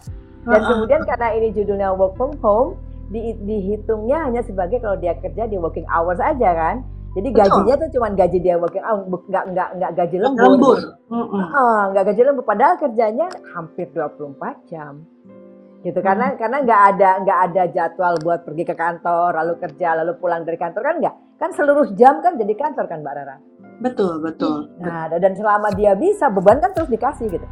Dan 0.42 0.60
kemudian 0.66 1.04
karena 1.06 1.28
ini 1.38 1.54
judulnya 1.54 1.94
work 1.94 2.16
from 2.18 2.34
home, 2.42 2.74
di- 3.12 3.36
dihitungnya 3.44 4.24
hanya 4.26 4.42
sebagai 4.42 4.82
kalau 4.82 4.96
dia 4.98 5.14
kerja 5.20 5.46
di 5.46 5.60
working 5.60 5.86
hours 5.86 6.18
aja 6.18 6.50
kan. 6.56 6.76
Jadi 7.12 7.28
Betul. 7.28 7.40
gajinya 7.44 7.74
tuh 7.76 7.88
cuma 7.92 8.08
gaji 8.10 8.38
dia 8.40 8.56
working 8.56 8.80
bu- 9.04 9.26
nggak 9.26 9.44
nggak 9.52 9.68
nggak 9.76 9.92
gaji 9.94 10.16
lembur. 10.16 10.44
lembur. 10.48 10.78
Mm-mm. 11.12 11.44
Ah, 11.52 11.82
nggak 11.92 12.04
gaji 12.08 12.22
lembur. 12.22 12.44
Padahal 12.44 12.74
kerjanya 12.76 13.26
hampir 13.52 13.86
24 13.88 14.56
jam. 14.66 15.04
Gitu 15.82 15.92
Hmm. 15.94 16.06
karena 16.06 16.26
karena 16.34 16.56
nggak 16.62 16.82
ada 16.90 17.10
nggak 17.20 17.38
ada 17.42 17.62
jadwal 17.68 18.14
buat 18.18 18.40
pergi 18.42 18.64
ke 18.64 18.72
kantor, 18.72 19.34
lalu 19.34 19.52
kerja, 19.58 19.88
lalu 19.94 20.12
pulang 20.16 20.42
dari 20.42 20.56
kantor 20.56 20.82
kan 20.82 20.96
nggak. 20.98 21.14
Kan 21.36 21.50
seluruh 21.52 21.92
jam 21.92 22.22
kan 22.22 22.34
jadi 22.34 22.54
kantor 22.54 22.86
kan 22.86 23.02
Mbak 23.02 23.14
Rara. 23.14 23.36
Betul, 23.82 24.22
betul. 24.22 24.70
Nah, 24.78 25.10
dan 25.10 25.34
selama 25.34 25.74
dia 25.74 25.92
bisa 25.92 26.30
beban 26.30 26.62
kan 26.62 26.70
terus 26.70 26.86
dikasih 26.86 27.26
gitu. 27.28 27.44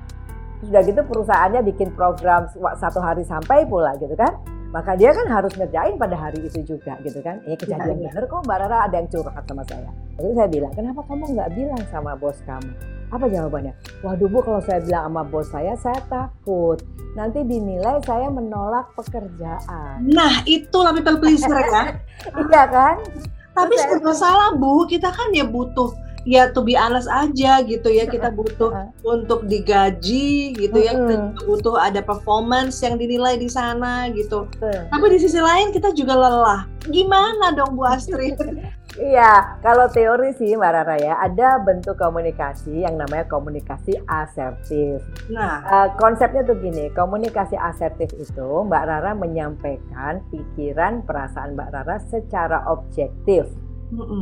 Terus 0.57 0.69
udah 0.71 0.83
gitu 0.85 1.00
perusahaannya 1.02 1.61
bikin 1.67 1.90
program 1.90 2.47
satu 2.76 3.02
hari 3.02 3.25
sampai 3.25 3.67
pula 3.67 3.99
gitu 3.99 4.14
kan. 4.14 4.31
Maka 4.71 4.95
dia 4.95 5.11
kan 5.11 5.27
harus 5.27 5.50
ngerjain 5.59 5.99
pada 5.99 6.15
hari 6.15 6.47
itu 6.47 6.62
juga 6.62 6.95
gitu 7.03 7.19
kan. 7.27 7.43
Eh 7.43 7.59
kejadian 7.59 7.99
Iya, 7.99 8.07
iya. 8.07 8.11
bener 8.15 8.25
kok 8.31 8.47
Mbak 8.47 8.59
Rara 8.62 8.79
ada 8.87 8.95
yang 9.03 9.09
curhat 9.11 9.45
sama 9.50 9.62
saya. 9.67 9.91
Lalu 10.23 10.31
saya 10.39 10.49
bilang, 10.49 10.73
kenapa 10.79 11.00
kamu 11.11 11.25
nggak 11.35 11.50
bilang 11.59 11.83
sama 11.91 12.12
bos 12.15 12.39
kamu? 12.47 12.71
Apa 13.11 13.27
jawabannya? 13.27 13.75
Waduh 14.07 14.29
Bu, 14.31 14.39
kalau 14.47 14.62
saya 14.62 14.79
bilang 14.87 15.11
sama 15.11 15.23
bos 15.27 15.47
saya, 15.50 15.75
saya 15.75 16.00
takut. 16.07 16.79
Nanti 17.19 17.43
dinilai 17.43 17.99
saya 18.07 18.31
menolak 18.31 18.95
pekerjaan. 18.95 20.07
Nah, 20.07 20.47
itulah 20.47 20.95
people 20.95 21.19
pleaser 21.19 21.50
ya. 21.50 21.99
iya 22.47 22.62
kan? 22.71 22.97
Tapi 23.50 23.75
serba 23.75 24.15
salah 24.15 24.55
Bu, 24.55 24.87
kita 24.87 25.11
kan 25.11 25.35
ya 25.35 25.43
butuh 25.43 25.91
ya 26.31 26.47
to 26.55 26.63
be 26.63 26.79
honest 26.79 27.11
aja 27.11 27.59
gitu 27.67 27.91
ya 27.91 28.07
kita 28.07 28.31
butuh 28.31 28.95
untuk 29.03 29.51
digaji 29.51 30.55
gitu 30.55 30.79
ya 30.79 30.95
kita 30.95 31.35
butuh 31.43 31.75
ada 31.75 31.99
performance 32.07 32.79
yang 32.87 32.95
dinilai 32.95 33.35
di 33.35 33.51
sana 33.51 34.07
gitu. 34.15 34.47
Tapi 34.63 35.05
di 35.11 35.19
sisi 35.19 35.43
lain 35.43 35.75
kita 35.75 35.91
juga 35.91 36.15
lelah. 36.15 36.71
Gimana 36.87 37.51
dong 37.51 37.75
Bu 37.75 37.83
Astrid? 37.83 38.39
Iya, 38.99 39.63
kalau 39.63 39.87
teori 39.87 40.35
sih 40.35 40.59
Mbak 40.59 40.73
Rara 40.75 40.97
ya, 40.99 41.15
ada 41.23 41.63
bentuk 41.63 41.95
komunikasi 41.95 42.83
yang 42.83 42.99
namanya 42.99 43.23
komunikasi 43.31 43.95
asertif. 44.11 44.99
nah. 45.31 45.63
Uh, 45.63 45.89
konsepnya 45.95 46.43
tuh 46.43 46.59
gini, 46.59 46.91
komunikasi 46.91 47.55
asertif 47.55 48.11
itu 48.19 48.49
Mbak 48.67 48.85
Rara 48.91 49.15
menyampaikan 49.15 50.27
pikiran, 50.35 51.07
perasaan 51.07 51.55
Mbak 51.55 51.71
Rara 51.71 51.97
secara 52.11 52.67
objektif 52.67 53.47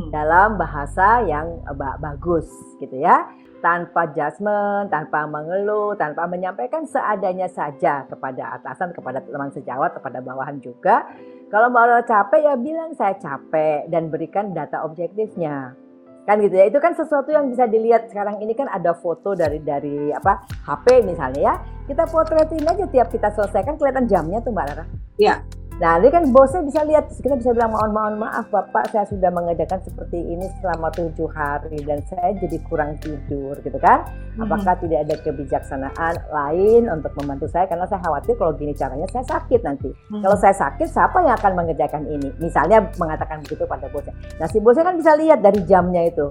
dalam 0.09 0.57
bahasa 0.57 1.21
yang 1.25 1.61
ba- 1.77 1.97
bagus 2.01 2.49
gitu 2.81 2.97
ya. 2.97 3.29
Tanpa 3.59 4.07
judgement, 4.15 4.87
tanpa 4.87 5.27
mengeluh, 5.27 5.91
tanpa 5.99 6.23
menyampaikan 6.31 6.87
seadanya 6.87 7.51
saja 7.51 8.07
kepada 8.07 8.55
atasan, 8.55 8.95
kepada 8.95 9.19
teman 9.19 9.51
sejawat, 9.51 9.99
kepada 9.99 10.23
bawahan 10.23 10.63
juga. 10.63 11.03
Kalau 11.51 11.73
Rara 11.73 12.05
capek 12.05 12.45
ya 12.45 12.53
bilang 12.55 12.93
saya 12.95 13.17
capek 13.19 13.89
dan 13.91 14.07
berikan 14.07 14.55
data 14.55 14.85
objektifnya. 14.85 15.75
Kan 16.23 16.39
gitu 16.45 16.55
ya. 16.55 16.69
Itu 16.69 16.79
kan 16.79 16.95
sesuatu 16.95 17.33
yang 17.33 17.49
bisa 17.51 17.65
dilihat 17.65 18.07
sekarang 18.07 18.39
ini 18.39 18.53
kan 18.55 18.69
ada 18.69 18.93
foto 18.95 19.33
dari 19.35 19.59
dari 19.59 20.13
apa 20.13 20.45
HP 20.69 21.03
misalnya 21.03 21.41
ya. 21.41 21.55
Kita 21.89 22.05
potretin 22.07 22.63
aja 22.63 22.85
tiap 22.85 23.09
kita 23.11 23.33
selesaikan 23.33 23.75
kelihatan 23.75 24.05
jamnya 24.07 24.39
tuh 24.39 24.53
Mbak 24.53 24.65
Rara. 24.71 24.85
Iya. 25.19 25.58
Nah, 25.79 25.95
ini 25.95 26.11
kan 26.11 26.27
bosnya 26.35 26.59
bisa 26.67 26.83
lihat, 26.83 27.07
kita 27.07 27.39
bisa 27.39 27.55
bilang 27.55 27.71
mohon 27.71 27.95
mohon 27.95 28.15
maaf 28.19 28.51
Bapak, 28.51 28.91
saya 28.91 29.07
sudah 29.07 29.31
mengerjakan 29.31 29.79
seperti 29.79 30.19
ini 30.19 30.43
selama 30.59 30.91
tujuh 30.91 31.31
hari 31.31 31.79
dan 31.87 32.03
saya 32.03 32.35
jadi 32.35 32.59
kurang 32.67 32.99
tidur, 32.99 33.55
gitu 33.63 33.79
kan? 33.79 34.03
Apakah 34.43 34.75
tidak 34.83 35.07
ada 35.07 35.15
kebijaksanaan 35.23 36.15
lain 36.35 36.91
untuk 36.91 37.15
membantu 37.15 37.47
saya? 37.47 37.63
Karena 37.71 37.87
saya 37.87 38.03
khawatir 38.03 38.35
kalau 38.35 38.51
gini 38.59 38.75
caranya 38.75 39.07
saya 39.07 39.23
sakit 39.23 39.63
nanti. 39.63 39.87
Mhm. 40.11 40.19
Kalau 40.19 40.35
saya 40.35 40.51
sakit, 40.51 40.87
siapa 40.91 41.15
yang 41.23 41.39
akan 41.39 41.51
mengerjakan 41.55 42.03
ini? 42.11 42.27
Misalnya 42.43 42.83
mengatakan 42.99 43.39
begitu 43.39 43.63
pada 43.63 43.87
bosnya. 43.87 44.11
Nah, 44.35 44.51
si 44.51 44.59
bosnya 44.59 44.83
kan 44.83 44.99
bisa 44.99 45.15
lihat 45.15 45.39
dari 45.39 45.63
jamnya 45.63 46.11
itu. 46.11 46.27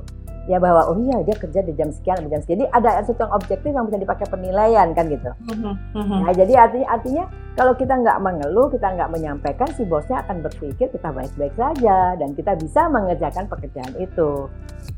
Ya 0.49 0.57
bahwa 0.57 0.93
oh 0.93 0.97
iya 0.97 1.21
dia 1.25 1.37
kerja 1.37 1.61
di 1.61 1.77
jam 1.77 1.93
sekian, 1.93 2.25
di 2.25 2.33
jam 2.33 2.41
sekian. 2.41 2.65
Jadi 2.65 2.73
ada 2.73 3.01
sesuatu 3.05 3.29
yang 3.29 3.33
objektif 3.37 3.69
yang 3.69 3.85
bisa 3.85 4.01
dipakai 4.01 4.27
penilaian 4.29 4.89
kan 4.93 5.05
gitu. 5.09 5.29
Mhm, 5.57 5.73
mhm. 5.97 6.19
Nah, 6.25 6.33
jadi 6.37 6.53
artinya, 6.57 6.89
artinya 6.89 7.25
kalau 7.59 7.75
kita 7.75 7.99
nggak 7.99 8.23
mengeluh, 8.23 8.71
kita 8.71 8.87
nggak 8.95 9.11
menyampaikan, 9.11 9.67
si 9.75 9.83
bosnya 9.83 10.23
akan 10.23 10.47
berpikir 10.47 10.95
kita 10.95 11.11
baik-baik 11.11 11.51
saja 11.59 12.15
dan 12.15 12.31
kita 12.39 12.55
bisa 12.55 12.87
mengerjakan 12.87 13.51
pekerjaan 13.51 13.99
itu. 13.99 14.47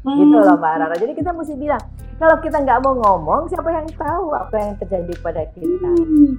Gitu 0.05 0.37
loh 0.37 0.61
Mbak 0.61 0.75
Rara. 0.77 0.97
Jadi 1.01 1.17
kita 1.17 1.33
mesti 1.33 1.57
bilang, 1.57 1.81
kalau 2.21 2.37
kita 2.45 2.61
nggak 2.61 2.85
mau 2.85 3.01
ngomong, 3.01 3.49
siapa 3.49 3.73
yang 3.73 3.89
tahu 3.97 4.37
apa 4.37 4.55
yang 4.61 4.73
terjadi 4.77 5.13
pada 5.25 5.43
kita? 5.57 5.89
Hmm. 5.89 6.37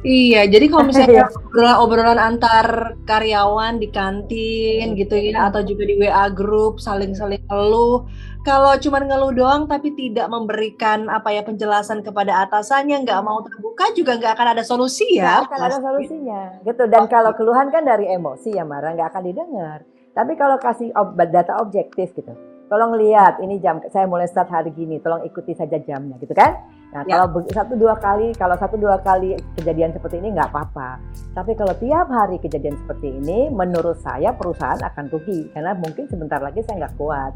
Iya, 0.00 0.48
jadi 0.48 0.66
kalau 0.72 0.88
misalnya 0.88 1.12
Iya. 1.12 1.26
obrolan-obrolan 1.28 2.18
antar 2.18 2.96
karyawan 3.04 3.78
di 3.78 3.88
kantin 3.92 4.96
gitu 4.96 5.14
ya, 5.14 5.52
atau 5.52 5.60
juga 5.62 5.86
di 5.86 6.00
WA 6.00 6.26
grup 6.32 6.80
saling-saling 6.80 7.44
ngeluh, 7.46 8.08
kalau 8.40 8.72
cuma 8.80 9.04
ngeluh 9.04 9.36
doang 9.36 9.68
tapi 9.68 9.92
tidak 9.92 10.24
memberikan 10.32 11.12
apa 11.12 11.28
ya 11.36 11.44
penjelasan 11.44 12.00
kepada 12.00 12.48
atasannya, 12.48 13.04
nggak 13.04 13.20
mau 13.20 13.44
terbuka 13.44 13.92
juga 13.92 14.16
nggak 14.16 14.32
akan 14.32 14.48
ada 14.56 14.64
solusi 14.64 15.20
ya. 15.20 15.44
Akan 15.44 15.59
ada 15.60 15.76
solusinya. 15.78 16.40
Gitu. 16.62 16.82
Dan 16.86 17.04
kalau 17.06 17.32
keluhan 17.32 17.68
kan 17.68 17.82
dari 17.82 18.06
emosi 18.06 18.54
ya 18.54 18.64
Mara, 18.64 18.92
nggak 18.92 19.08
akan 19.10 19.22
didengar. 19.22 19.78
Tapi 20.10 20.32
kalau 20.34 20.56
kasih 20.56 20.90
ob- 20.92 21.14
data 21.16 21.58
objektif 21.58 22.10
gitu, 22.12 22.32
tolong 22.66 22.94
lihat 22.94 23.38
ini 23.38 23.58
jam 23.58 23.78
saya 23.88 24.06
mulai 24.06 24.26
start 24.26 24.46
hari 24.46 24.70
gini, 24.70 24.98
tolong 24.98 25.22
ikuti 25.22 25.54
saja 25.54 25.78
jamnya 25.78 26.18
gitu 26.18 26.34
kan. 26.34 26.58
Nah 26.90 27.06
Ya. 27.06 27.22
kalau 27.22 27.46
satu 27.46 27.78
dua 27.78 27.94
kali, 27.94 28.34
kalau 28.34 28.58
satu 28.58 28.74
dua 28.74 28.98
kali 28.98 29.38
kejadian 29.54 29.94
seperti 29.94 30.18
ini 30.18 30.34
nggak 30.34 30.50
apa-apa. 30.50 30.98
Tapi 31.30 31.54
kalau 31.54 31.74
tiap 31.78 32.10
hari 32.10 32.42
kejadian 32.42 32.74
seperti 32.74 33.14
ini, 33.14 33.46
menurut 33.46 34.02
saya 34.02 34.34
perusahaan 34.34 34.82
akan 34.82 35.06
rugi 35.08 35.46
karena 35.54 35.78
mungkin 35.78 36.10
sebentar 36.10 36.42
lagi 36.42 36.66
saya 36.66 36.86
nggak 36.86 36.98
kuat. 36.98 37.30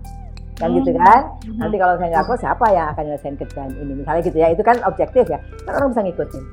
Kan 0.54 0.70
Hmm. 0.70 0.78
gitu 0.82 0.94
kan? 0.94 1.22
Mhm. 1.46 1.58
Nanti 1.58 1.76
kalau 1.78 1.94
saya 1.98 2.08
nggak 2.10 2.26
kuat, 2.26 2.40
siapa 2.42 2.66
yang 2.70 2.86
akan 2.90 3.02
nyelesain 3.06 3.34
kerjaan 3.34 3.70
ini? 3.74 3.92
Misalnya 3.98 4.22
gitu 4.22 4.38
ya, 4.38 4.48
itu 4.50 4.62
kan 4.62 4.76
objektif 4.82 5.26
ya. 5.26 5.38
Kan 5.66 5.72
orang 5.74 5.90
bisa 5.94 6.02
ngikutin. 6.02 6.44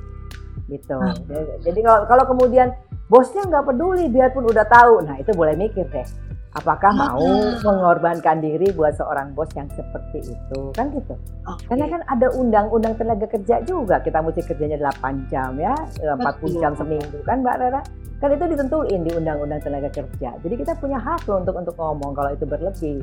Gitu. 0.72 0.96
Ah. 0.96 1.12
Jadi- 1.60 1.82
kalau 1.84 2.08
kalau 2.08 2.24
kemudian 2.32 2.72
bosnya 3.06 3.44
nggak 3.44 3.68
peduli, 3.68 4.08
biarpun 4.08 4.48
udah 4.48 4.64
tahu, 4.64 5.04
nah 5.04 5.20
itu 5.20 5.30
boleh 5.36 5.52
mikir 5.52 5.84
deh. 5.92 6.06
Apakah 6.52 6.92
Ah. 6.92 7.16
mau 7.16 7.24
mengorbankan 7.64 8.44
diri 8.44 8.68
buat 8.76 8.92
seorang 8.92 9.32
bos 9.32 9.48
yang 9.56 9.68
seperti 9.72 10.36
itu? 10.36 10.60
Kan 10.76 10.92
gitu. 10.92 11.16
Oke. 11.48 11.64
Karena 11.64 11.88
kan 11.88 12.00
ada 12.08 12.28
undang-undang 12.32 12.92
tenaga 12.96 13.24
kerja 13.24 13.64
juga. 13.64 14.04
Kita 14.04 14.20
mesti 14.20 14.44
kerjanya 14.44 14.76
8 14.76 15.24
jam 15.32 15.56
ya, 15.56 15.72
40 16.00 16.60
jam 16.60 16.76
seminggu 16.76 17.24
kan 17.24 17.40
Mbak 17.40 17.56
Rara? 17.56 17.80
Kan 18.20 18.36
itu 18.36 18.44
ditentuin 18.52 19.00
di 19.00 19.10
undang-undang 19.16 19.64
tenaga 19.64 19.88
kerja. 19.90 20.30
Jadi 20.38 20.54
kita 20.54 20.76
punya 20.76 21.00
hak 21.00 21.24
loh 21.24 21.40
untuk 21.40 21.56
untuk 21.56 21.74
ngomong 21.74 22.12
kalau 22.12 22.30
itu 22.30 22.44
berlebih. 22.44 23.00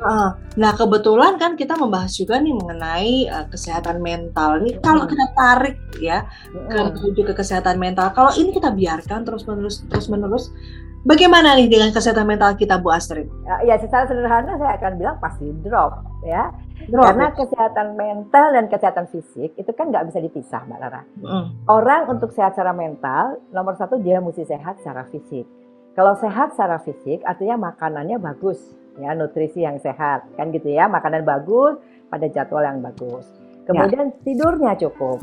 Ah, 0.00 0.38
Nah, 0.52 0.76
kebetulan 0.76 1.40
kan 1.40 1.56
kita 1.56 1.80
membahas 1.80 2.12
juga 2.12 2.36
nih 2.36 2.52
mengenai 2.52 3.24
eh, 3.24 3.46
kesehatan 3.48 4.04
mental. 4.04 4.60
Nih, 4.60 4.76
kalau 4.84 5.08
kita 5.08 5.24
tarik 5.32 5.80
ya 5.96 6.28
ke 6.52 6.76
Mm-mm. 6.76 6.92
menuju 6.92 7.20
ke 7.32 7.34
kesehatan 7.36 7.80
mental, 7.80 8.12
kalau 8.12 8.28
ini 8.36 8.52
kita 8.52 8.68
biarkan 8.72 9.24
terus-menerus 9.24 9.80
terus-menerus, 9.88 10.52
bagaimana 11.08 11.56
nih 11.56 11.72
dengan 11.72 11.88
kesehatan 11.88 12.28
mental 12.28 12.52
kita, 12.60 12.76
Bu 12.76 12.92
Astrid? 12.92 13.32
Ya, 13.48 13.64
ya 13.64 13.74
secara 13.80 14.04
sederhana 14.04 14.60
saya 14.60 14.76
akan 14.76 14.92
bilang 15.00 15.16
pasti 15.24 15.48
drop 15.64 16.04
ya. 16.28 16.52
Drop, 16.90 17.14
Karena 17.14 17.30
ya? 17.30 17.34
kesehatan 17.38 17.88
mental 17.94 18.46
dan 18.58 18.64
kesehatan 18.66 19.06
fisik 19.06 19.54
itu 19.54 19.70
kan 19.70 19.94
nggak 19.94 20.10
bisa 20.10 20.18
dipisah 20.18 20.66
Mbak 20.66 20.78
Rara. 20.82 21.02
Mm. 21.22 21.46
Orang 21.70 22.02
untuk 22.10 22.34
sehat 22.34 22.58
secara 22.58 22.74
mental, 22.74 23.38
nomor 23.54 23.78
satu 23.78 24.02
dia 24.02 24.18
mesti 24.18 24.42
sehat 24.44 24.82
secara 24.82 25.06
fisik. 25.08 25.46
Kalau 25.94 26.18
sehat 26.18 26.58
secara 26.58 26.82
fisik 26.82 27.22
artinya 27.22 27.70
makanannya 27.70 28.18
bagus, 28.18 28.58
ya 29.00 29.16
nutrisi 29.16 29.64
yang 29.64 29.80
sehat, 29.80 30.28
kan 30.36 30.52
gitu 30.52 30.68
ya, 30.68 30.88
makanan 30.88 31.24
bagus 31.24 31.80
pada 32.12 32.28
jadwal 32.28 32.60
yang 32.60 32.84
bagus. 32.84 33.24
Kemudian 33.64 34.12
tidurnya 34.26 34.74
cukup, 34.76 35.22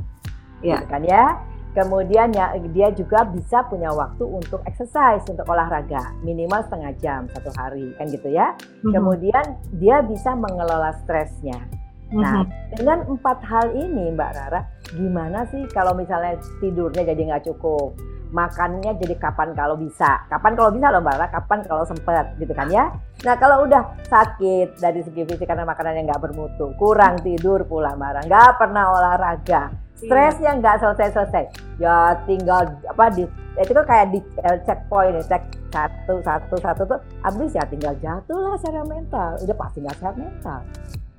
Ya. 0.63 0.79
gitu 0.79 0.85
kan 0.89 1.03
ya. 1.05 1.25
Kemudian 1.69 2.33
ya 2.33 2.57
dia 2.73 2.89
juga 2.89 3.29
bisa 3.29 3.61
punya 3.69 3.93
waktu 3.93 4.25
untuk 4.25 4.65
exercise, 4.65 5.21
untuk 5.29 5.45
olahraga 5.45 6.17
minimal 6.25 6.65
setengah 6.65 6.91
jam 6.97 7.21
satu 7.29 7.53
hari, 7.53 7.93
kan 7.93 8.09
gitu 8.09 8.25
ya. 8.33 8.57
Mhm. 8.81 8.93
Kemudian 8.97 9.45
dia 9.77 10.01
bisa 10.01 10.33
mengelola 10.33 10.97
stresnya. 11.05 11.61
Nah, 12.09 12.41
Mhm. 12.41 12.73
dengan 12.73 12.99
empat 13.05 13.37
hal 13.45 13.77
ini 13.77 14.09
Mbak 14.17 14.31
Rara, 14.33 14.65
gimana 14.97 15.45
sih 15.53 15.61
kalau 15.69 15.93
misalnya 15.93 16.41
tidurnya 16.57 17.05
jadi 17.05 17.21
nggak 17.29 17.45
cukup, 17.53 17.93
makannya 18.29 18.93
jadi 19.01 19.15
kapan 19.17 19.57
kalau 19.57 19.73
bisa, 19.73 20.25
kapan 20.29 20.53
kalau 20.53 20.69
bisa 20.69 20.93
loh 20.93 21.01
Mbak 21.01 21.15
Rara, 21.17 21.27
kapan 21.33 21.59
kalau 21.65 21.83
sempet 21.85 22.25
gitu 22.37 22.53
kan 22.53 22.69
ya. 22.69 22.93
Nah 23.25 23.35
kalau 23.41 23.65
udah 23.65 23.97
sakit 24.05 24.77
dari 24.77 25.01
segi 25.01 25.25
fisik 25.25 25.49
karena 25.49 25.65
makanannya 25.65 26.05
nggak 26.05 26.21
bermutu, 26.21 26.71
kurang 26.77 27.17
tidur 27.25 27.65
pula 27.65 27.97
Mbak 27.97 28.09
Rara, 28.09 28.21
nggak 28.29 28.51
pernah 28.61 28.83
olahraga, 28.93 29.61
stresnya 29.97 30.57
nggak 30.61 30.77
selesai-selesai, 30.77 31.43
ya 31.81 32.13
tinggal 32.29 32.69
apa 32.85 33.05
di 33.11 33.25
itu 33.59 33.71
kan 33.75 33.85
kayak 33.85 34.07
di 34.13 34.19
eh, 34.45 34.57
checkpoint 34.63 35.19
nih, 35.19 35.25
cek 35.25 35.43
satu 35.69 36.13
satu 36.25 36.55
satu 36.57 36.81
tuh 36.85 36.99
habis 37.21 37.53
ya 37.53 37.61
tinggal 37.65 37.93
jatuh 37.99 38.37
lah 38.37 38.55
secara 38.61 38.85
mental, 38.85 39.37
udah 39.41 39.55
pasti 39.57 39.77
nggak 39.81 39.97
sehat 39.99 40.15
mental 40.15 40.61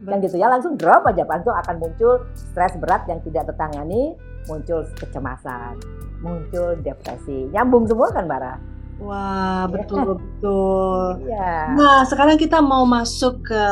dan 0.00 0.16
gitu 0.24 0.40
ya 0.40 0.48
langsung 0.48 0.80
drop 0.80 1.04
aja 1.04 1.28
langsung 1.28 1.52
akan 1.52 1.76
muncul 1.76 2.24
stres 2.32 2.72
berat 2.80 3.04
yang 3.06 3.20
tidak 3.20 3.52
tertangani 3.52 4.16
muncul 4.48 4.84
kecemasan 4.96 5.76
muncul 6.20 6.76
depresi. 6.80 7.48
Nyambung 7.48 7.88
semua 7.88 8.12
kan 8.12 8.28
Bara 8.28 8.60
Wah, 9.00 9.64
betul 9.64 10.12
betul. 10.12 11.24
iya. 11.24 11.72
Nah, 11.72 12.04
sekarang 12.04 12.36
kita 12.36 12.60
mau 12.60 12.84
masuk 12.84 13.40
ke 13.48 13.64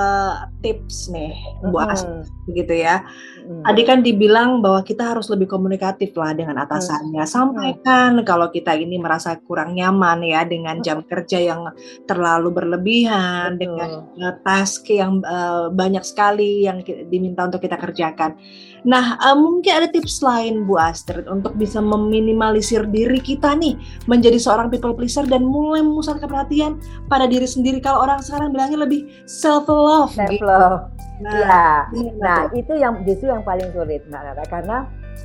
tips 0.65 1.13
nih, 1.13 1.37
Bu 1.69 1.77
Astrid, 1.85 2.33
begitu 2.49 2.81
ya. 2.81 3.05
Mm. 3.49 3.65
Tadi 3.65 3.83
kan 3.89 3.99
dibilang 4.05 4.61
bahwa 4.61 4.85
kita 4.85 5.17
harus 5.17 5.33
lebih 5.33 5.49
komunikatif 5.49 6.13
lah 6.21 6.37
dengan 6.37 6.61
atasannya. 6.61 7.25
Sampaikan 7.25 8.21
kalau 8.21 8.53
kita 8.53 8.77
ini 8.77 9.01
merasa 9.01 9.41
kurang 9.41 9.73
nyaman 9.73 10.21
ya 10.21 10.45
dengan 10.45 10.85
jam 10.85 11.01
kerja 11.01 11.41
yang 11.41 11.65
terlalu 12.05 12.53
berlebihan, 12.53 13.57
Betul. 13.57 13.61
dengan 13.65 13.91
eh, 14.21 14.37
task 14.45 14.93
yang 14.93 15.25
eh, 15.25 15.73
banyak 15.73 16.05
sekali 16.05 16.69
yang 16.69 16.85
diminta 17.09 17.49
untuk 17.49 17.65
kita 17.65 17.81
kerjakan. 17.81 18.37
Nah, 18.85 19.17
eh, 19.17 19.37
mungkin 19.41 19.73
ada 19.81 19.89
tips 19.89 20.21
lain 20.21 20.69
Bu 20.69 20.77
Astrid 20.77 21.25
untuk 21.25 21.57
bisa 21.57 21.81
meminimalisir 21.81 22.85
diri 22.93 23.17
kita 23.17 23.57
nih 23.57 23.81
menjadi 24.05 24.37
seorang 24.37 24.69
people 24.69 24.93
pleaser 24.93 25.25
dan 25.25 25.41
mulai 25.41 25.81
memusatkan 25.81 26.29
perhatian 26.29 26.77
pada 27.09 27.25
diri 27.25 27.49
sendiri. 27.49 27.81
Kalau 27.81 28.05
orang 28.05 28.21
sekarang 28.21 28.53
bilangnya 28.53 28.85
lebih 28.85 29.09
self 29.25 29.65
love. 29.73 30.13
self 30.13 30.37
love 30.45 31.08
Nah, 31.19 31.91
gimana 31.91 32.23
Nah, 32.23 32.41
itu 32.55 32.73
yang 32.79 33.03
justru 33.03 33.27
yang 33.31 33.43
paling 33.43 33.69
sulit 33.75 34.07
Mbak 34.07 34.23
Rara 34.23 34.45
karena 34.47 34.77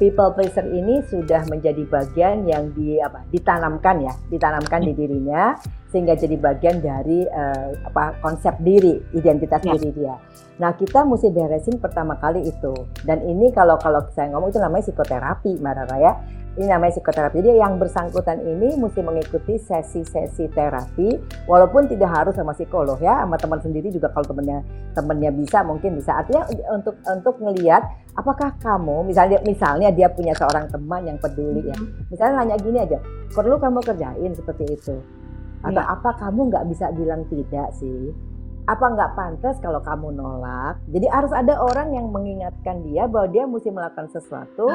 people 0.01 0.33
pleaser 0.33 0.65
ini 0.65 1.05
sudah 1.05 1.45
menjadi 1.47 1.85
bagian 1.85 2.49
yang 2.49 2.73
di 2.73 2.97
apa 2.97 3.21
ditanamkan 3.29 4.01
ya, 4.01 4.13
ditanamkan 4.29 4.81
di 4.81 4.93
dirinya 4.97 5.53
sehingga 5.93 6.17
jadi 6.17 6.33
bagian 6.41 6.81
dari 6.81 7.29
uh, 7.29 7.77
apa 7.85 8.17
konsep 8.25 8.57
diri, 8.65 8.97
identitas 9.13 9.61
ya. 9.61 9.77
diri 9.77 9.89
dia. 9.93 10.17
Nah, 10.57 10.73
kita 10.73 11.05
mesti 11.05 11.29
beresin 11.29 11.77
pertama 11.77 12.17
kali 12.17 12.49
itu. 12.49 12.73
Dan 13.05 13.21
ini 13.25 13.53
kalau 13.53 13.77
kalau 13.77 14.01
saya 14.13 14.33
ngomong 14.33 14.49
itu 14.49 14.57
namanya 14.57 14.89
psikoterapi, 14.89 15.61
Mbak 15.61 15.73
Rara 15.77 15.97
ya 16.01 16.13
ini 16.53 16.69
namanya 16.69 16.93
psikoterapi. 16.93 17.41
Jadi 17.41 17.57
yang 17.57 17.81
bersangkutan 17.81 18.45
ini 18.45 18.77
mesti 18.77 19.01
mengikuti 19.01 19.57
sesi-sesi 19.57 20.45
terapi, 20.53 21.17
walaupun 21.49 21.89
tidak 21.89 22.13
harus 22.13 22.37
sama 22.37 22.53
psikolog 22.53 23.01
ya, 23.01 23.25
sama 23.25 23.37
teman 23.41 23.59
sendiri 23.61 23.89
juga 23.89 24.13
kalau 24.13 24.29
temennya 24.29 24.61
temennya 24.93 25.31
bisa 25.33 25.65
mungkin 25.65 25.97
bisa. 25.97 26.21
Artinya 26.21 26.45
untuk 26.69 27.01
untuk 27.01 27.35
ngelihat 27.41 27.81
apakah 28.13 28.53
kamu 28.61 29.09
misalnya 29.09 29.41
misalnya 29.41 29.89
dia 29.89 30.13
punya 30.13 30.37
seorang 30.37 30.69
teman 30.69 31.01
yang 31.09 31.17
peduli 31.17 31.65
ya, 31.65 31.77
mm-hmm. 31.77 32.13
misalnya 32.13 32.33
nanya 32.45 32.57
gini 32.61 32.77
aja, 32.77 33.01
perlu 33.33 33.57
kamu 33.57 33.81
kerjain 33.81 34.31
seperti 34.37 34.63
itu, 34.69 34.95
atau 35.65 35.81
ya. 35.81 35.89
apa 35.89 36.09
kamu 36.21 36.53
nggak 36.53 36.65
bisa 36.69 36.93
bilang 36.93 37.25
tidak 37.33 37.73
sih? 37.73 38.13
Apa 38.63 38.85
nggak 38.95 39.11
pantas 39.19 39.59
kalau 39.59 39.83
kamu 39.83 40.15
nolak? 40.15 40.79
Jadi 40.87 41.07
harus 41.11 41.35
ada 41.35 41.59
orang 41.59 41.91
yang 41.91 42.07
mengingatkan 42.07 42.79
dia 42.87 43.11
bahwa 43.11 43.27
dia 43.27 43.43
mesti 43.43 43.69
melakukan 43.75 44.07
sesuatu 44.07 44.71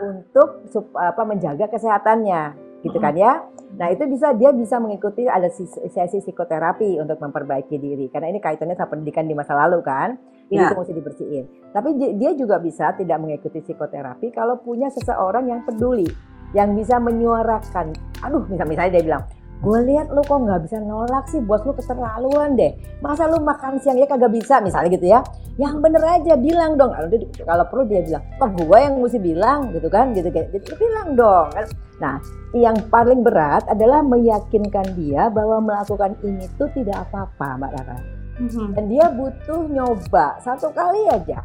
untuk 0.00 0.68
apa 0.92 1.22
menjaga 1.24 1.72
kesehatannya, 1.72 2.52
gitu 2.84 3.00
kan 3.00 3.16
ya? 3.16 3.40
Nah 3.80 3.88
itu 3.88 4.04
bisa 4.12 4.36
dia 4.36 4.52
bisa 4.52 4.76
mengikuti 4.76 5.24
ada 5.24 5.48
sesi 5.48 6.18
psikoterapi 6.20 7.00
untuk 7.00 7.16
memperbaiki 7.16 7.80
diri 7.80 8.12
karena 8.12 8.28
ini 8.28 8.44
kaitannya 8.44 8.76
sama 8.76 8.92
pendidikan 8.92 9.24
di 9.24 9.32
masa 9.32 9.56
lalu 9.56 9.80
kan, 9.80 10.20
jadi 10.52 10.60
ya. 10.60 10.68
itu 10.68 10.76
mesti 10.76 10.94
dibersihin. 11.00 11.44
Tapi 11.72 11.88
dia 12.20 12.36
juga 12.36 12.60
bisa 12.60 12.92
tidak 12.92 13.18
mengikuti 13.24 13.64
psikoterapi 13.64 14.36
kalau 14.36 14.60
punya 14.60 14.92
seseorang 14.92 15.48
yang 15.48 15.64
peduli, 15.64 16.10
yang 16.52 16.76
bisa 16.76 17.00
menyuarakan. 17.00 17.96
Aduh, 18.20 18.44
misal 18.52 18.68
misalnya 18.68 19.00
dia 19.00 19.04
bilang 19.06 19.24
gue 19.60 19.78
lihat 19.92 20.08
lu 20.08 20.24
kok 20.24 20.40
nggak 20.40 20.60
bisa 20.64 20.80
nolak 20.80 21.28
sih 21.28 21.40
bos 21.44 21.60
lu 21.68 21.76
keterlaluan 21.76 22.56
deh. 22.56 22.72
Masa 23.04 23.28
lu 23.28 23.44
makan 23.44 23.76
siang 23.76 24.00
ya 24.00 24.08
kagak 24.08 24.32
bisa 24.32 24.56
misalnya 24.64 24.88
gitu 24.96 25.06
ya. 25.12 25.20
Yang 25.60 25.74
bener 25.84 26.02
aja 26.04 26.32
bilang 26.40 26.80
dong. 26.80 26.96
Kalau 27.44 27.64
perlu 27.68 27.84
dia 27.84 28.00
bilang 28.00 28.24
oh 28.40 28.48
gue 28.48 28.78
yang 28.80 28.94
mesti 28.96 29.20
bilang 29.20 29.68
gitu 29.76 29.88
kan 29.92 30.16
gitu 30.16 30.32
kayak 30.32 30.48
gitu. 30.56 30.72
Bilang 30.80 31.12
dong 31.12 31.52
kan. 31.52 31.68
Nah 32.00 32.16
yang 32.56 32.76
paling 32.88 33.20
berat 33.20 33.68
adalah 33.68 34.00
meyakinkan 34.00 34.96
dia 34.96 35.28
bahwa 35.28 35.60
melakukan 35.60 36.16
ini 36.24 36.48
tuh 36.56 36.72
tidak 36.72 37.04
apa-apa 37.08 37.60
mbak 37.60 37.72
Rara. 37.76 37.98
Mm-hmm. 38.40 38.72
dan 38.72 38.84
dia 38.88 39.06
butuh 39.12 39.68
nyoba 39.68 40.40
satu 40.40 40.72
kali 40.72 41.04
aja. 41.12 41.44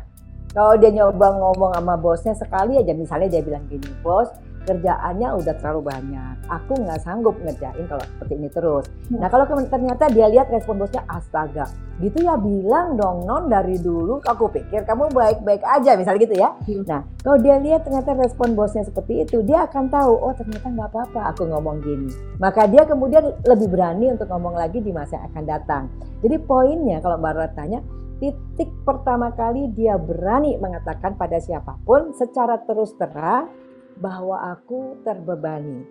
Kalau 0.56 0.80
dia 0.80 0.88
nyoba 0.88 1.36
ngomong 1.36 1.76
sama 1.76 2.00
bosnya 2.00 2.32
sekali 2.32 2.80
aja 2.80 2.96
misalnya 2.96 3.28
dia 3.28 3.44
bilang 3.44 3.68
gini 3.68 3.92
bos 4.00 4.32
kerjaannya 4.66 5.30
udah 5.38 5.54
terlalu 5.62 5.82
banyak. 5.94 6.36
Aku 6.50 6.74
nggak 6.76 7.00
sanggup 7.06 7.38
ngerjain 7.40 7.86
kalau 7.86 8.02
seperti 8.02 8.34
ini 8.36 8.50
terus. 8.50 8.86
Hmm. 9.08 9.22
Nah 9.22 9.30
kalau 9.30 9.46
ternyata 9.48 10.10
dia 10.10 10.28
lihat 10.28 10.50
respon 10.50 10.82
bosnya 10.82 11.06
astaga, 11.06 11.70
gitu 12.02 12.26
ya 12.26 12.36
bilang 12.36 12.98
dong 12.98 13.24
non 13.30 13.48
dari 13.48 13.78
dulu 13.78 14.20
aku 14.26 14.50
pikir 14.52 14.84
kamu 14.84 15.14
baik-baik 15.14 15.62
aja 15.64 15.94
misalnya 15.96 16.22
gitu 16.26 16.36
ya. 16.36 16.50
Hmm. 16.66 16.84
Nah 16.90 17.02
kalau 17.22 17.38
dia 17.40 17.56
lihat 17.62 17.86
ternyata 17.86 18.18
respon 18.18 18.58
bosnya 18.58 18.84
seperti 18.84 19.24
itu, 19.24 19.46
dia 19.46 19.70
akan 19.70 19.88
tahu 19.88 20.14
oh 20.18 20.34
ternyata 20.34 20.68
nggak 20.68 20.90
apa-apa 20.90 21.22
aku 21.32 21.46
ngomong 21.46 21.80
gini. 21.86 22.10
Maka 22.42 22.66
dia 22.66 22.84
kemudian 22.84 23.24
lebih 23.46 23.70
berani 23.70 24.12
untuk 24.12 24.28
ngomong 24.28 24.58
lagi 24.58 24.82
di 24.82 24.90
masa 24.90 25.22
yang 25.22 25.30
akan 25.32 25.44
datang. 25.46 25.84
Jadi 26.26 26.36
poinnya 26.42 26.98
kalau 27.06 27.22
Mbak 27.22 27.32
Rara 27.38 27.50
tanya, 27.54 27.80
titik 28.18 28.72
pertama 28.88 29.32
kali 29.36 29.70
dia 29.76 30.00
berani 30.00 30.56
mengatakan 30.56 31.20
pada 31.20 31.36
siapa 31.38 31.76
pun 31.84 32.16
secara 32.16 32.64
terus 32.64 32.96
terang 32.96 33.52
bahwa 34.00 34.56
aku 34.56 35.00
terbebani 35.08 35.84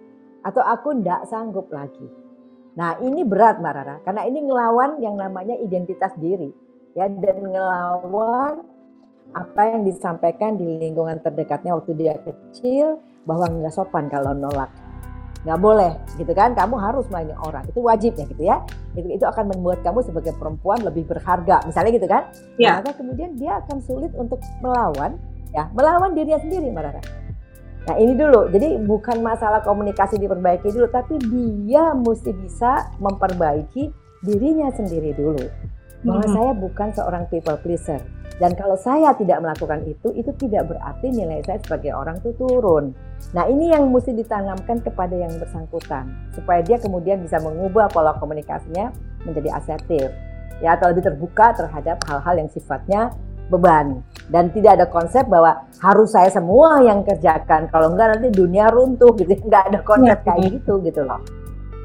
atau 0.44 0.60
aku 0.60 0.92
tidak 1.00 1.24
sanggup 1.28 1.72
lagi. 1.72 2.04
Nah 2.76 3.00
ini 3.00 3.24
berat 3.24 3.62
Mbak 3.62 3.72
Rara, 3.74 3.96
karena 4.04 4.22
ini 4.28 4.44
ngelawan 4.44 5.00
yang 5.00 5.16
namanya 5.16 5.56
identitas 5.56 6.12
diri. 6.20 6.52
ya 6.94 7.10
Dan 7.10 7.50
ngelawan 7.50 8.62
apa 9.34 9.62
yang 9.66 9.82
disampaikan 9.82 10.54
di 10.54 10.78
lingkungan 10.78 11.18
terdekatnya 11.24 11.74
waktu 11.74 11.96
dia 11.96 12.14
kecil, 12.22 13.00
bahwa 13.24 13.48
nggak 13.50 13.72
sopan 13.72 14.06
kalau 14.12 14.36
nolak. 14.36 14.68
Nggak 15.44 15.60
boleh 15.60 15.92
gitu 16.16 16.32
kan, 16.32 16.56
kamu 16.56 16.76
harus 16.80 17.04
melayani 17.12 17.36
orang, 17.40 17.64
itu 17.68 17.80
wajib 17.80 18.12
ya 18.16 18.24
gitu 18.28 18.42
ya. 18.42 18.56
Itu, 18.94 19.08
itu 19.10 19.24
akan 19.26 19.54
membuat 19.54 19.82
kamu 19.82 20.06
sebagai 20.06 20.32
perempuan 20.36 20.82
lebih 20.82 21.04
berharga, 21.08 21.62
misalnya 21.66 21.90
gitu 21.94 22.08
kan. 22.10 22.22
Ya. 22.60 22.80
Maka 22.80 22.94
kemudian 22.96 23.34
dia 23.36 23.60
akan 23.64 23.78
sulit 23.82 24.12
untuk 24.14 24.40
melawan, 24.62 25.18
ya 25.54 25.70
melawan 25.72 26.14
dirinya 26.14 26.40
sendiri 26.42 26.68
Mbak 26.70 26.84
Rara 26.84 27.23
Nah 27.84 27.96
ini 28.00 28.16
dulu, 28.16 28.48
jadi 28.48 28.80
bukan 28.80 29.20
masalah 29.20 29.60
komunikasi 29.60 30.16
diperbaiki 30.16 30.72
dulu, 30.72 30.88
tapi 30.88 31.20
dia 31.68 31.92
mesti 31.92 32.32
bisa 32.32 32.88
memperbaiki 32.96 33.92
dirinya 34.24 34.72
sendiri 34.72 35.12
dulu. 35.12 35.44
Bahwa 36.00 36.24
hmm. 36.24 36.32
saya 36.32 36.52
bukan 36.56 36.88
seorang 36.96 37.24
people 37.28 37.60
pleaser. 37.60 38.00
Dan 38.34 38.56
kalau 38.58 38.74
saya 38.74 39.14
tidak 39.14 39.38
melakukan 39.44 39.86
itu, 39.86 40.10
itu 40.16 40.32
tidak 40.40 40.66
berarti 40.66 41.06
nilai 41.12 41.38
saya 41.46 41.62
sebagai 41.62 41.94
orang 41.94 42.18
itu 42.18 42.34
turun. 42.34 42.90
Nah 43.30 43.46
ini 43.46 43.70
yang 43.70 43.86
mesti 43.94 44.10
ditanamkan 44.10 44.82
kepada 44.82 45.14
yang 45.14 45.30
bersangkutan. 45.38 46.10
Supaya 46.34 46.64
dia 46.66 46.82
kemudian 46.82 47.22
bisa 47.22 47.38
mengubah 47.38 47.86
pola 47.94 48.16
komunikasinya 48.18 48.90
menjadi 49.22 49.54
asertif. 49.54 50.08
Ya, 50.62 50.74
atau 50.74 50.90
lebih 50.90 51.06
terbuka 51.06 51.54
terhadap 51.54 52.02
hal-hal 52.10 52.34
yang 52.42 52.50
sifatnya 52.50 53.14
beban 53.52 54.00
dan 54.32 54.48
tidak 54.52 54.80
ada 54.80 54.86
konsep 54.88 55.28
bahwa 55.28 55.68
harus 55.84 56.16
saya 56.16 56.32
semua 56.32 56.80
yang 56.80 57.04
kerjakan 57.04 57.68
kalau 57.68 57.92
enggak 57.92 58.16
nanti 58.16 58.28
dunia 58.32 58.72
runtuh 58.72 59.12
gitu 59.16 59.36
enggak 59.46 59.68
ada 59.72 59.78
konsep 59.84 60.18
ya, 60.22 60.24
kayak 60.24 60.60
gitu 60.60 60.80
gitu 60.80 61.04
loh 61.04 61.20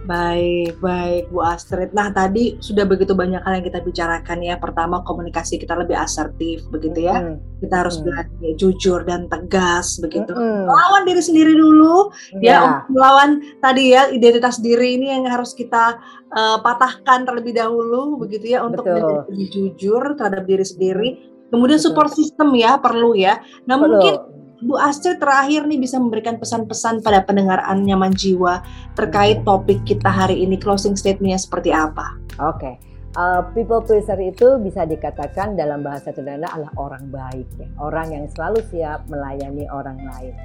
Baik, 0.10 0.82
baik 0.82 1.30
Bu 1.30 1.46
Astrid. 1.46 1.94
Nah 1.94 2.10
tadi 2.10 2.58
sudah 2.58 2.82
begitu 2.90 3.14
banyak 3.14 3.46
hal 3.46 3.62
yang 3.62 3.66
kita 3.70 3.78
bicarakan 3.86 4.42
ya. 4.42 4.58
Pertama 4.58 5.06
komunikasi 5.06 5.62
kita 5.62 5.78
lebih 5.78 5.94
asertif 5.94 6.66
begitu 6.74 7.06
ya. 7.06 7.22
Mm 7.22 7.26
-hmm. 7.38 7.62
Kita 7.62 7.76
harus 7.86 8.02
mm 8.02 8.10
-hmm. 8.10 8.18
berani 8.18 8.50
jujur 8.58 9.06
dan 9.06 9.30
tegas 9.30 10.02
begitu. 10.02 10.34
Mm 10.34 10.42
-hmm. 10.42 10.66
Melawan 10.66 11.04
diri 11.06 11.22
sendiri 11.22 11.54
dulu 11.54 12.10
yeah. 12.42 12.82
ya. 12.82 12.90
Melawan 12.90 13.30
tadi 13.62 13.94
ya 13.94 14.10
identitas 14.10 14.58
diri 14.58 14.98
ini 14.98 15.14
yang 15.14 15.30
harus 15.30 15.54
kita 15.54 16.02
uh, 16.34 16.58
patahkan 16.66 17.30
terlebih 17.30 17.54
dahulu 17.54 18.18
begitu 18.18 18.58
ya 18.58 18.66
untuk 18.66 18.90
lebih 18.90 19.30
jujur 19.54 20.18
terhadap 20.18 20.50
diri 20.50 20.66
sendiri 20.66 21.10
Kemudian 21.50 21.82
support 21.82 22.14
system 22.14 22.54
ya 22.54 22.78
perlu 22.78 23.18
ya. 23.18 23.42
Nah 23.66 23.78
perlu. 23.78 23.98
mungkin 23.98 24.14
Bu 24.60 24.76
Astrid 24.76 25.24
terakhir 25.24 25.64
nih 25.72 25.80
bisa 25.80 25.96
memberikan 25.96 26.36
pesan-pesan 26.36 27.00
pada 27.00 27.24
pendengar 27.24 27.64
nyaman 27.64 28.12
jiwa 28.12 28.60
terkait 28.92 29.48
topik 29.48 29.80
kita 29.88 30.12
hari 30.12 30.44
ini 30.44 30.60
closing 30.60 31.00
statementnya 31.00 31.40
seperti 31.40 31.72
apa? 31.72 32.20
Oke. 32.44 32.60
Okay. 32.60 32.76
Uh, 33.18 33.42
people 33.58 33.82
pleaser 33.82 34.20
itu 34.22 34.62
bisa 34.62 34.86
dikatakan 34.86 35.58
dalam 35.58 35.82
bahasa 35.82 36.14
sederhana 36.14 36.46
adalah 36.54 36.70
orang 36.78 37.10
baik 37.10 37.48
ya, 37.58 37.66
orang 37.82 38.14
yang 38.14 38.26
selalu 38.30 38.62
siap 38.70 39.02
melayani 39.10 39.66
orang 39.74 39.98
lain. 39.98 40.38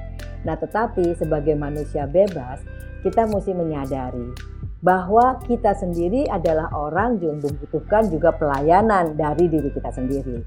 Nah, 0.48 0.56
tetapi 0.56 1.12
sebagai 1.12 1.52
manusia 1.60 2.08
bebas, 2.08 2.64
kita 3.04 3.28
mesti 3.28 3.52
menyadari 3.52 4.32
bahwa 4.80 5.40
kita 5.44 5.76
sendiri 5.76 6.24
adalah 6.32 6.72
orang 6.72 7.20
yang 7.20 7.36
membutuhkan 7.40 8.08
juga 8.08 8.32
pelayanan 8.32 9.12
dari 9.12 9.44
diri 9.48 9.68
kita 9.68 9.92
sendiri. 9.92 10.40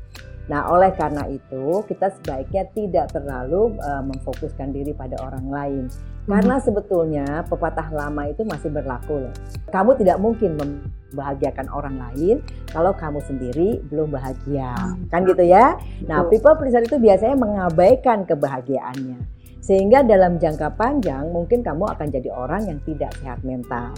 Nah, 0.48 0.72
oleh 0.72 0.96
karena 0.96 1.28
itu 1.28 1.84
kita 1.92 2.08
sebaiknya 2.20 2.72
tidak 2.72 3.12
terlalu 3.12 3.76
uh, 3.84 4.04
memfokuskan 4.04 4.72
diri 4.72 4.96
pada 4.96 5.20
orang 5.20 5.46
lain. 5.52 5.84
Karena 6.28 6.60
hmm. 6.60 6.64
sebetulnya 6.64 7.28
pepatah 7.48 7.88
lama 7.92 8.28
itu 8.28 8.44
masih 8.48 8.72
berlaku 8.72 9.28
loh. 9.28 9.34
Kamu 9.72 9.96
tidak 10.00 10.20
mungkin 10.20 10.60
membahagiakan 10.60 11.68
orang 11.72 11.96
lain 12.00 12.44
kalau 12.72 12.92
kamu 12.96 13.20
sendiri 13.28 13.80
belum 13.92 14.12
bahagia. 14.12 14.76
Hmm. 14.76 15.08
Kan 15.12 15.28
gitu 15.28 15.44
ya? 15.44 15.76
Nah, 16.08 16.28
people 16.28 16.56
pleaser 16.56 16.84
itu 16.84 17.00
biasanya 17.00 17.36
mengabaikan 17.36 18.24
kebahagiaannya. 18.24 19.20
Sehingga 19.60 20.04
dalam 20.08 20.40
jangka 20.40 20.80
panjang 20.80 21.28
mungkin 21.28 21.60
kamu 21.60 21.92
akan 21.92 22.08
jadi 22.08 22.32
orang 22.32 22.72
yang 22.72 22.80
tidak 22.88 23.12
sehat 23.20 23.44
mental. 23.44 23.92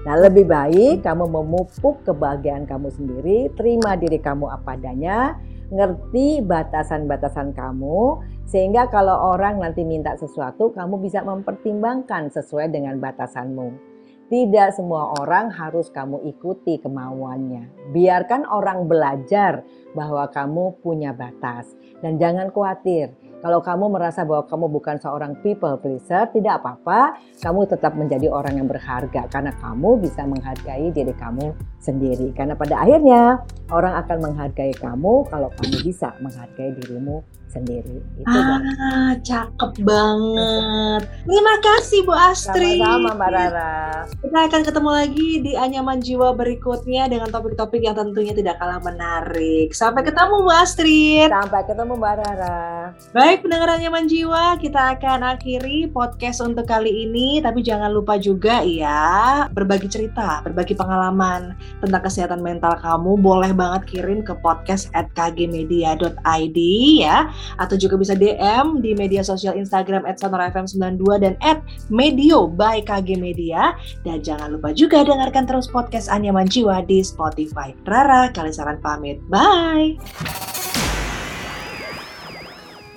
Nah, 0.00 0.16
lebih 0.16 0.48
baik 0.48 1.04
kamu 1.04 1.28
memupuk 1.28 2.08
kebahagiaan 2.08 2.64
kamu 2.64 2.88
sendiri, 2.88 3.52
terima 3.52 4.00
diri 4.00 4.16
kamu 4.16 4.48
apa 4.48 4.80
adanya, 4.80 5.36
ngerti 5.70 6.42
batasan-batasan 6.42 7.54
kamu 7.54 8.18
sehingga 8.50 8.90
kalau 8.90 9.34
orang 9.34 9.62
nanti 9.62 9.86
minta 9.86 10.18
sesuatu 10.18 10.74
kamu 10.74 10.98
bisa 10.98 11.22
mempertimbangkan 11.22 12.34
sesuai 12.34 12.74
dengan 12.74 12.98
batasanmu. 12.98 13.90
Tidak 14.30 14.70
semua 14.78 15.10
orang 15.18 15.50
harus 15.50 15.90
kamu 15.90 16.22
ikuti 16.30 16.78
kemauannya. 16.78 17.90
Biarkan 17.90 18.46
orang 18.46 18.86
belajar 18.86 19.66
bahwa 19.90 20.30
kamu 20.30 20.78
punya 20.86 21.10
batas 21.10 21.74
dan 21.98 22.14
jangan 22.14 22.54
khawatir. 22.54 23.10
Kalau 23.40 23.64
kamu 23.64 23.88
merasa 23.88 24.20
bahwa 24.28 24.44
kamu 24.44 24.66
bukan 24.68 24.96
seorang 25.00 25.32
people 25.40 25.72
pleaser, 25.80 26.28
tidak 26.32 26.60
apa-apa. 26.60 27.16
Kamu 27.40 27.64
tetap 27.64 27.96
menjadi 27.96 28.28
orang 28.28 28.60
yang 28.60 28.68
berharga 28.68 29.24
karena 29.32 29.56
kamu 29.56 29.96
bisa 29.96 30.28
menghargai 30.28 30.92
diri 30.92 31.16
kamu 31.16 31.56
sendiri. 31.80 32.36
Karena 32.36 32.52
pada 32.52 32.84
akhirnya 32.84 33.40
orang 33.72 33.96
akan 34.04 34.16
menghargai 34.30 34.76
kamu 34.76 35.24
kalau 35.32 35.48
kamu 35.56 35.76
bisa 35.80 36.12
menghargai 36.20 36.76
dirimu 36.76 37.24
sendiri. 37.50 37.98
Itu 38.22 38.30
ah, 38.30 39.12
cakep 39.18 39.82
banget. 39.82 41.02
Terima 41.26 41.54
kasih 41.58 42.00
Bu 42.06 42.14
Astri. 42.14 42.78
Sama-sama 42.78 43.18
Mbak 43.18 43.30
Rara. 43.34 43.76
Kita 44.06 44.38
akan 44.46 44.62
ketemu 44.62 44.90
lagi 44.94 45.28
di 45.42 45.52
Anyaman 45.58 45.98
Jiwa 45.98 46.38
berikutnya 46.38 47.10
dengan 47.10 47.28
topik-topik 47.34 47.82
yang 47.82 47.98
tentunya 47.98 48.32
tidak 48.32 48.62
kalah 48.62 48.78
menarik. 48.78 49.74
Sampai 49.74 50.06
ketemu 50.06 50.46
Bu 50.46 50.50
Astri. 50.54 51.26
Sampai 51.26 51.66
ketemu 51.66 51.92
Mbak 51.98 52.14
Rara. 52.22 52.94
Baik 53.30 53.46
pendengar 53.46 53.78
Anyaman 53.78 54.10
Jiwa, 54.10 54.58
kita 54.58 54.98
akan 54.98 55.22
akhiri 55.22 55.86
podcast 55.94 56.42
untuk 56.42 56.66
kali 56.66 57.06
ini. 57.06 57.38
Tapi 57.38 57.62
jangan 57.62 57.94
lupa 57.94 58.18
juga 58.18 58.58
ya 58.66 59.46
berbagi 59.54 59.86
cerita, 59.86 60.42
berbagi 60.42 60.74
pengalaman 60.74 61.54
tentang 61.78 62.02
kesehatan 62.02 62.42
mental 62.42 62.74
kamu. 62.82 63.14
Boleh 63.22 63.54
banget 63.54 63.86
kirim 63.86 64.26
ke 64.26 64.34
podcast 64.42 64.90
at 64.98 65.06
kgmedia.id 65.14 66.58
ya 66.98 67.30
atau 67.62 67.78
juga 67.78 67.94
bisa 68.02 68.18
DM 68.18 68.82
di 68.82 68.98
media 68.98 69.22
sosial 69.22 69.54
Instagram 69.54 70.10
@sonorafm92 70.10 71.22
dan 71.22 71.38
@medio 71.86 72.50
by 72.50 72.82
KG 72.82 73.14
Media 73.14 73.78
dan 74.02 74.26
jangan 74.26 74.58
lupa 74.58 74.74
juga 74.74 75.06
dengarkan 75.06 75.46
terus 75.46 75.70
podcast 75.70 76.10
Anyaman 76.10 76.50
Jiwa 76.50 76.82
di 76.82 76.98
Spotify. 77.06 77.78
Rara, 77.86 78.34
kalian 78.34 78.50
saran 78.58 78.82
pamit. 78.82 79.22
Bye. 79.30 79.94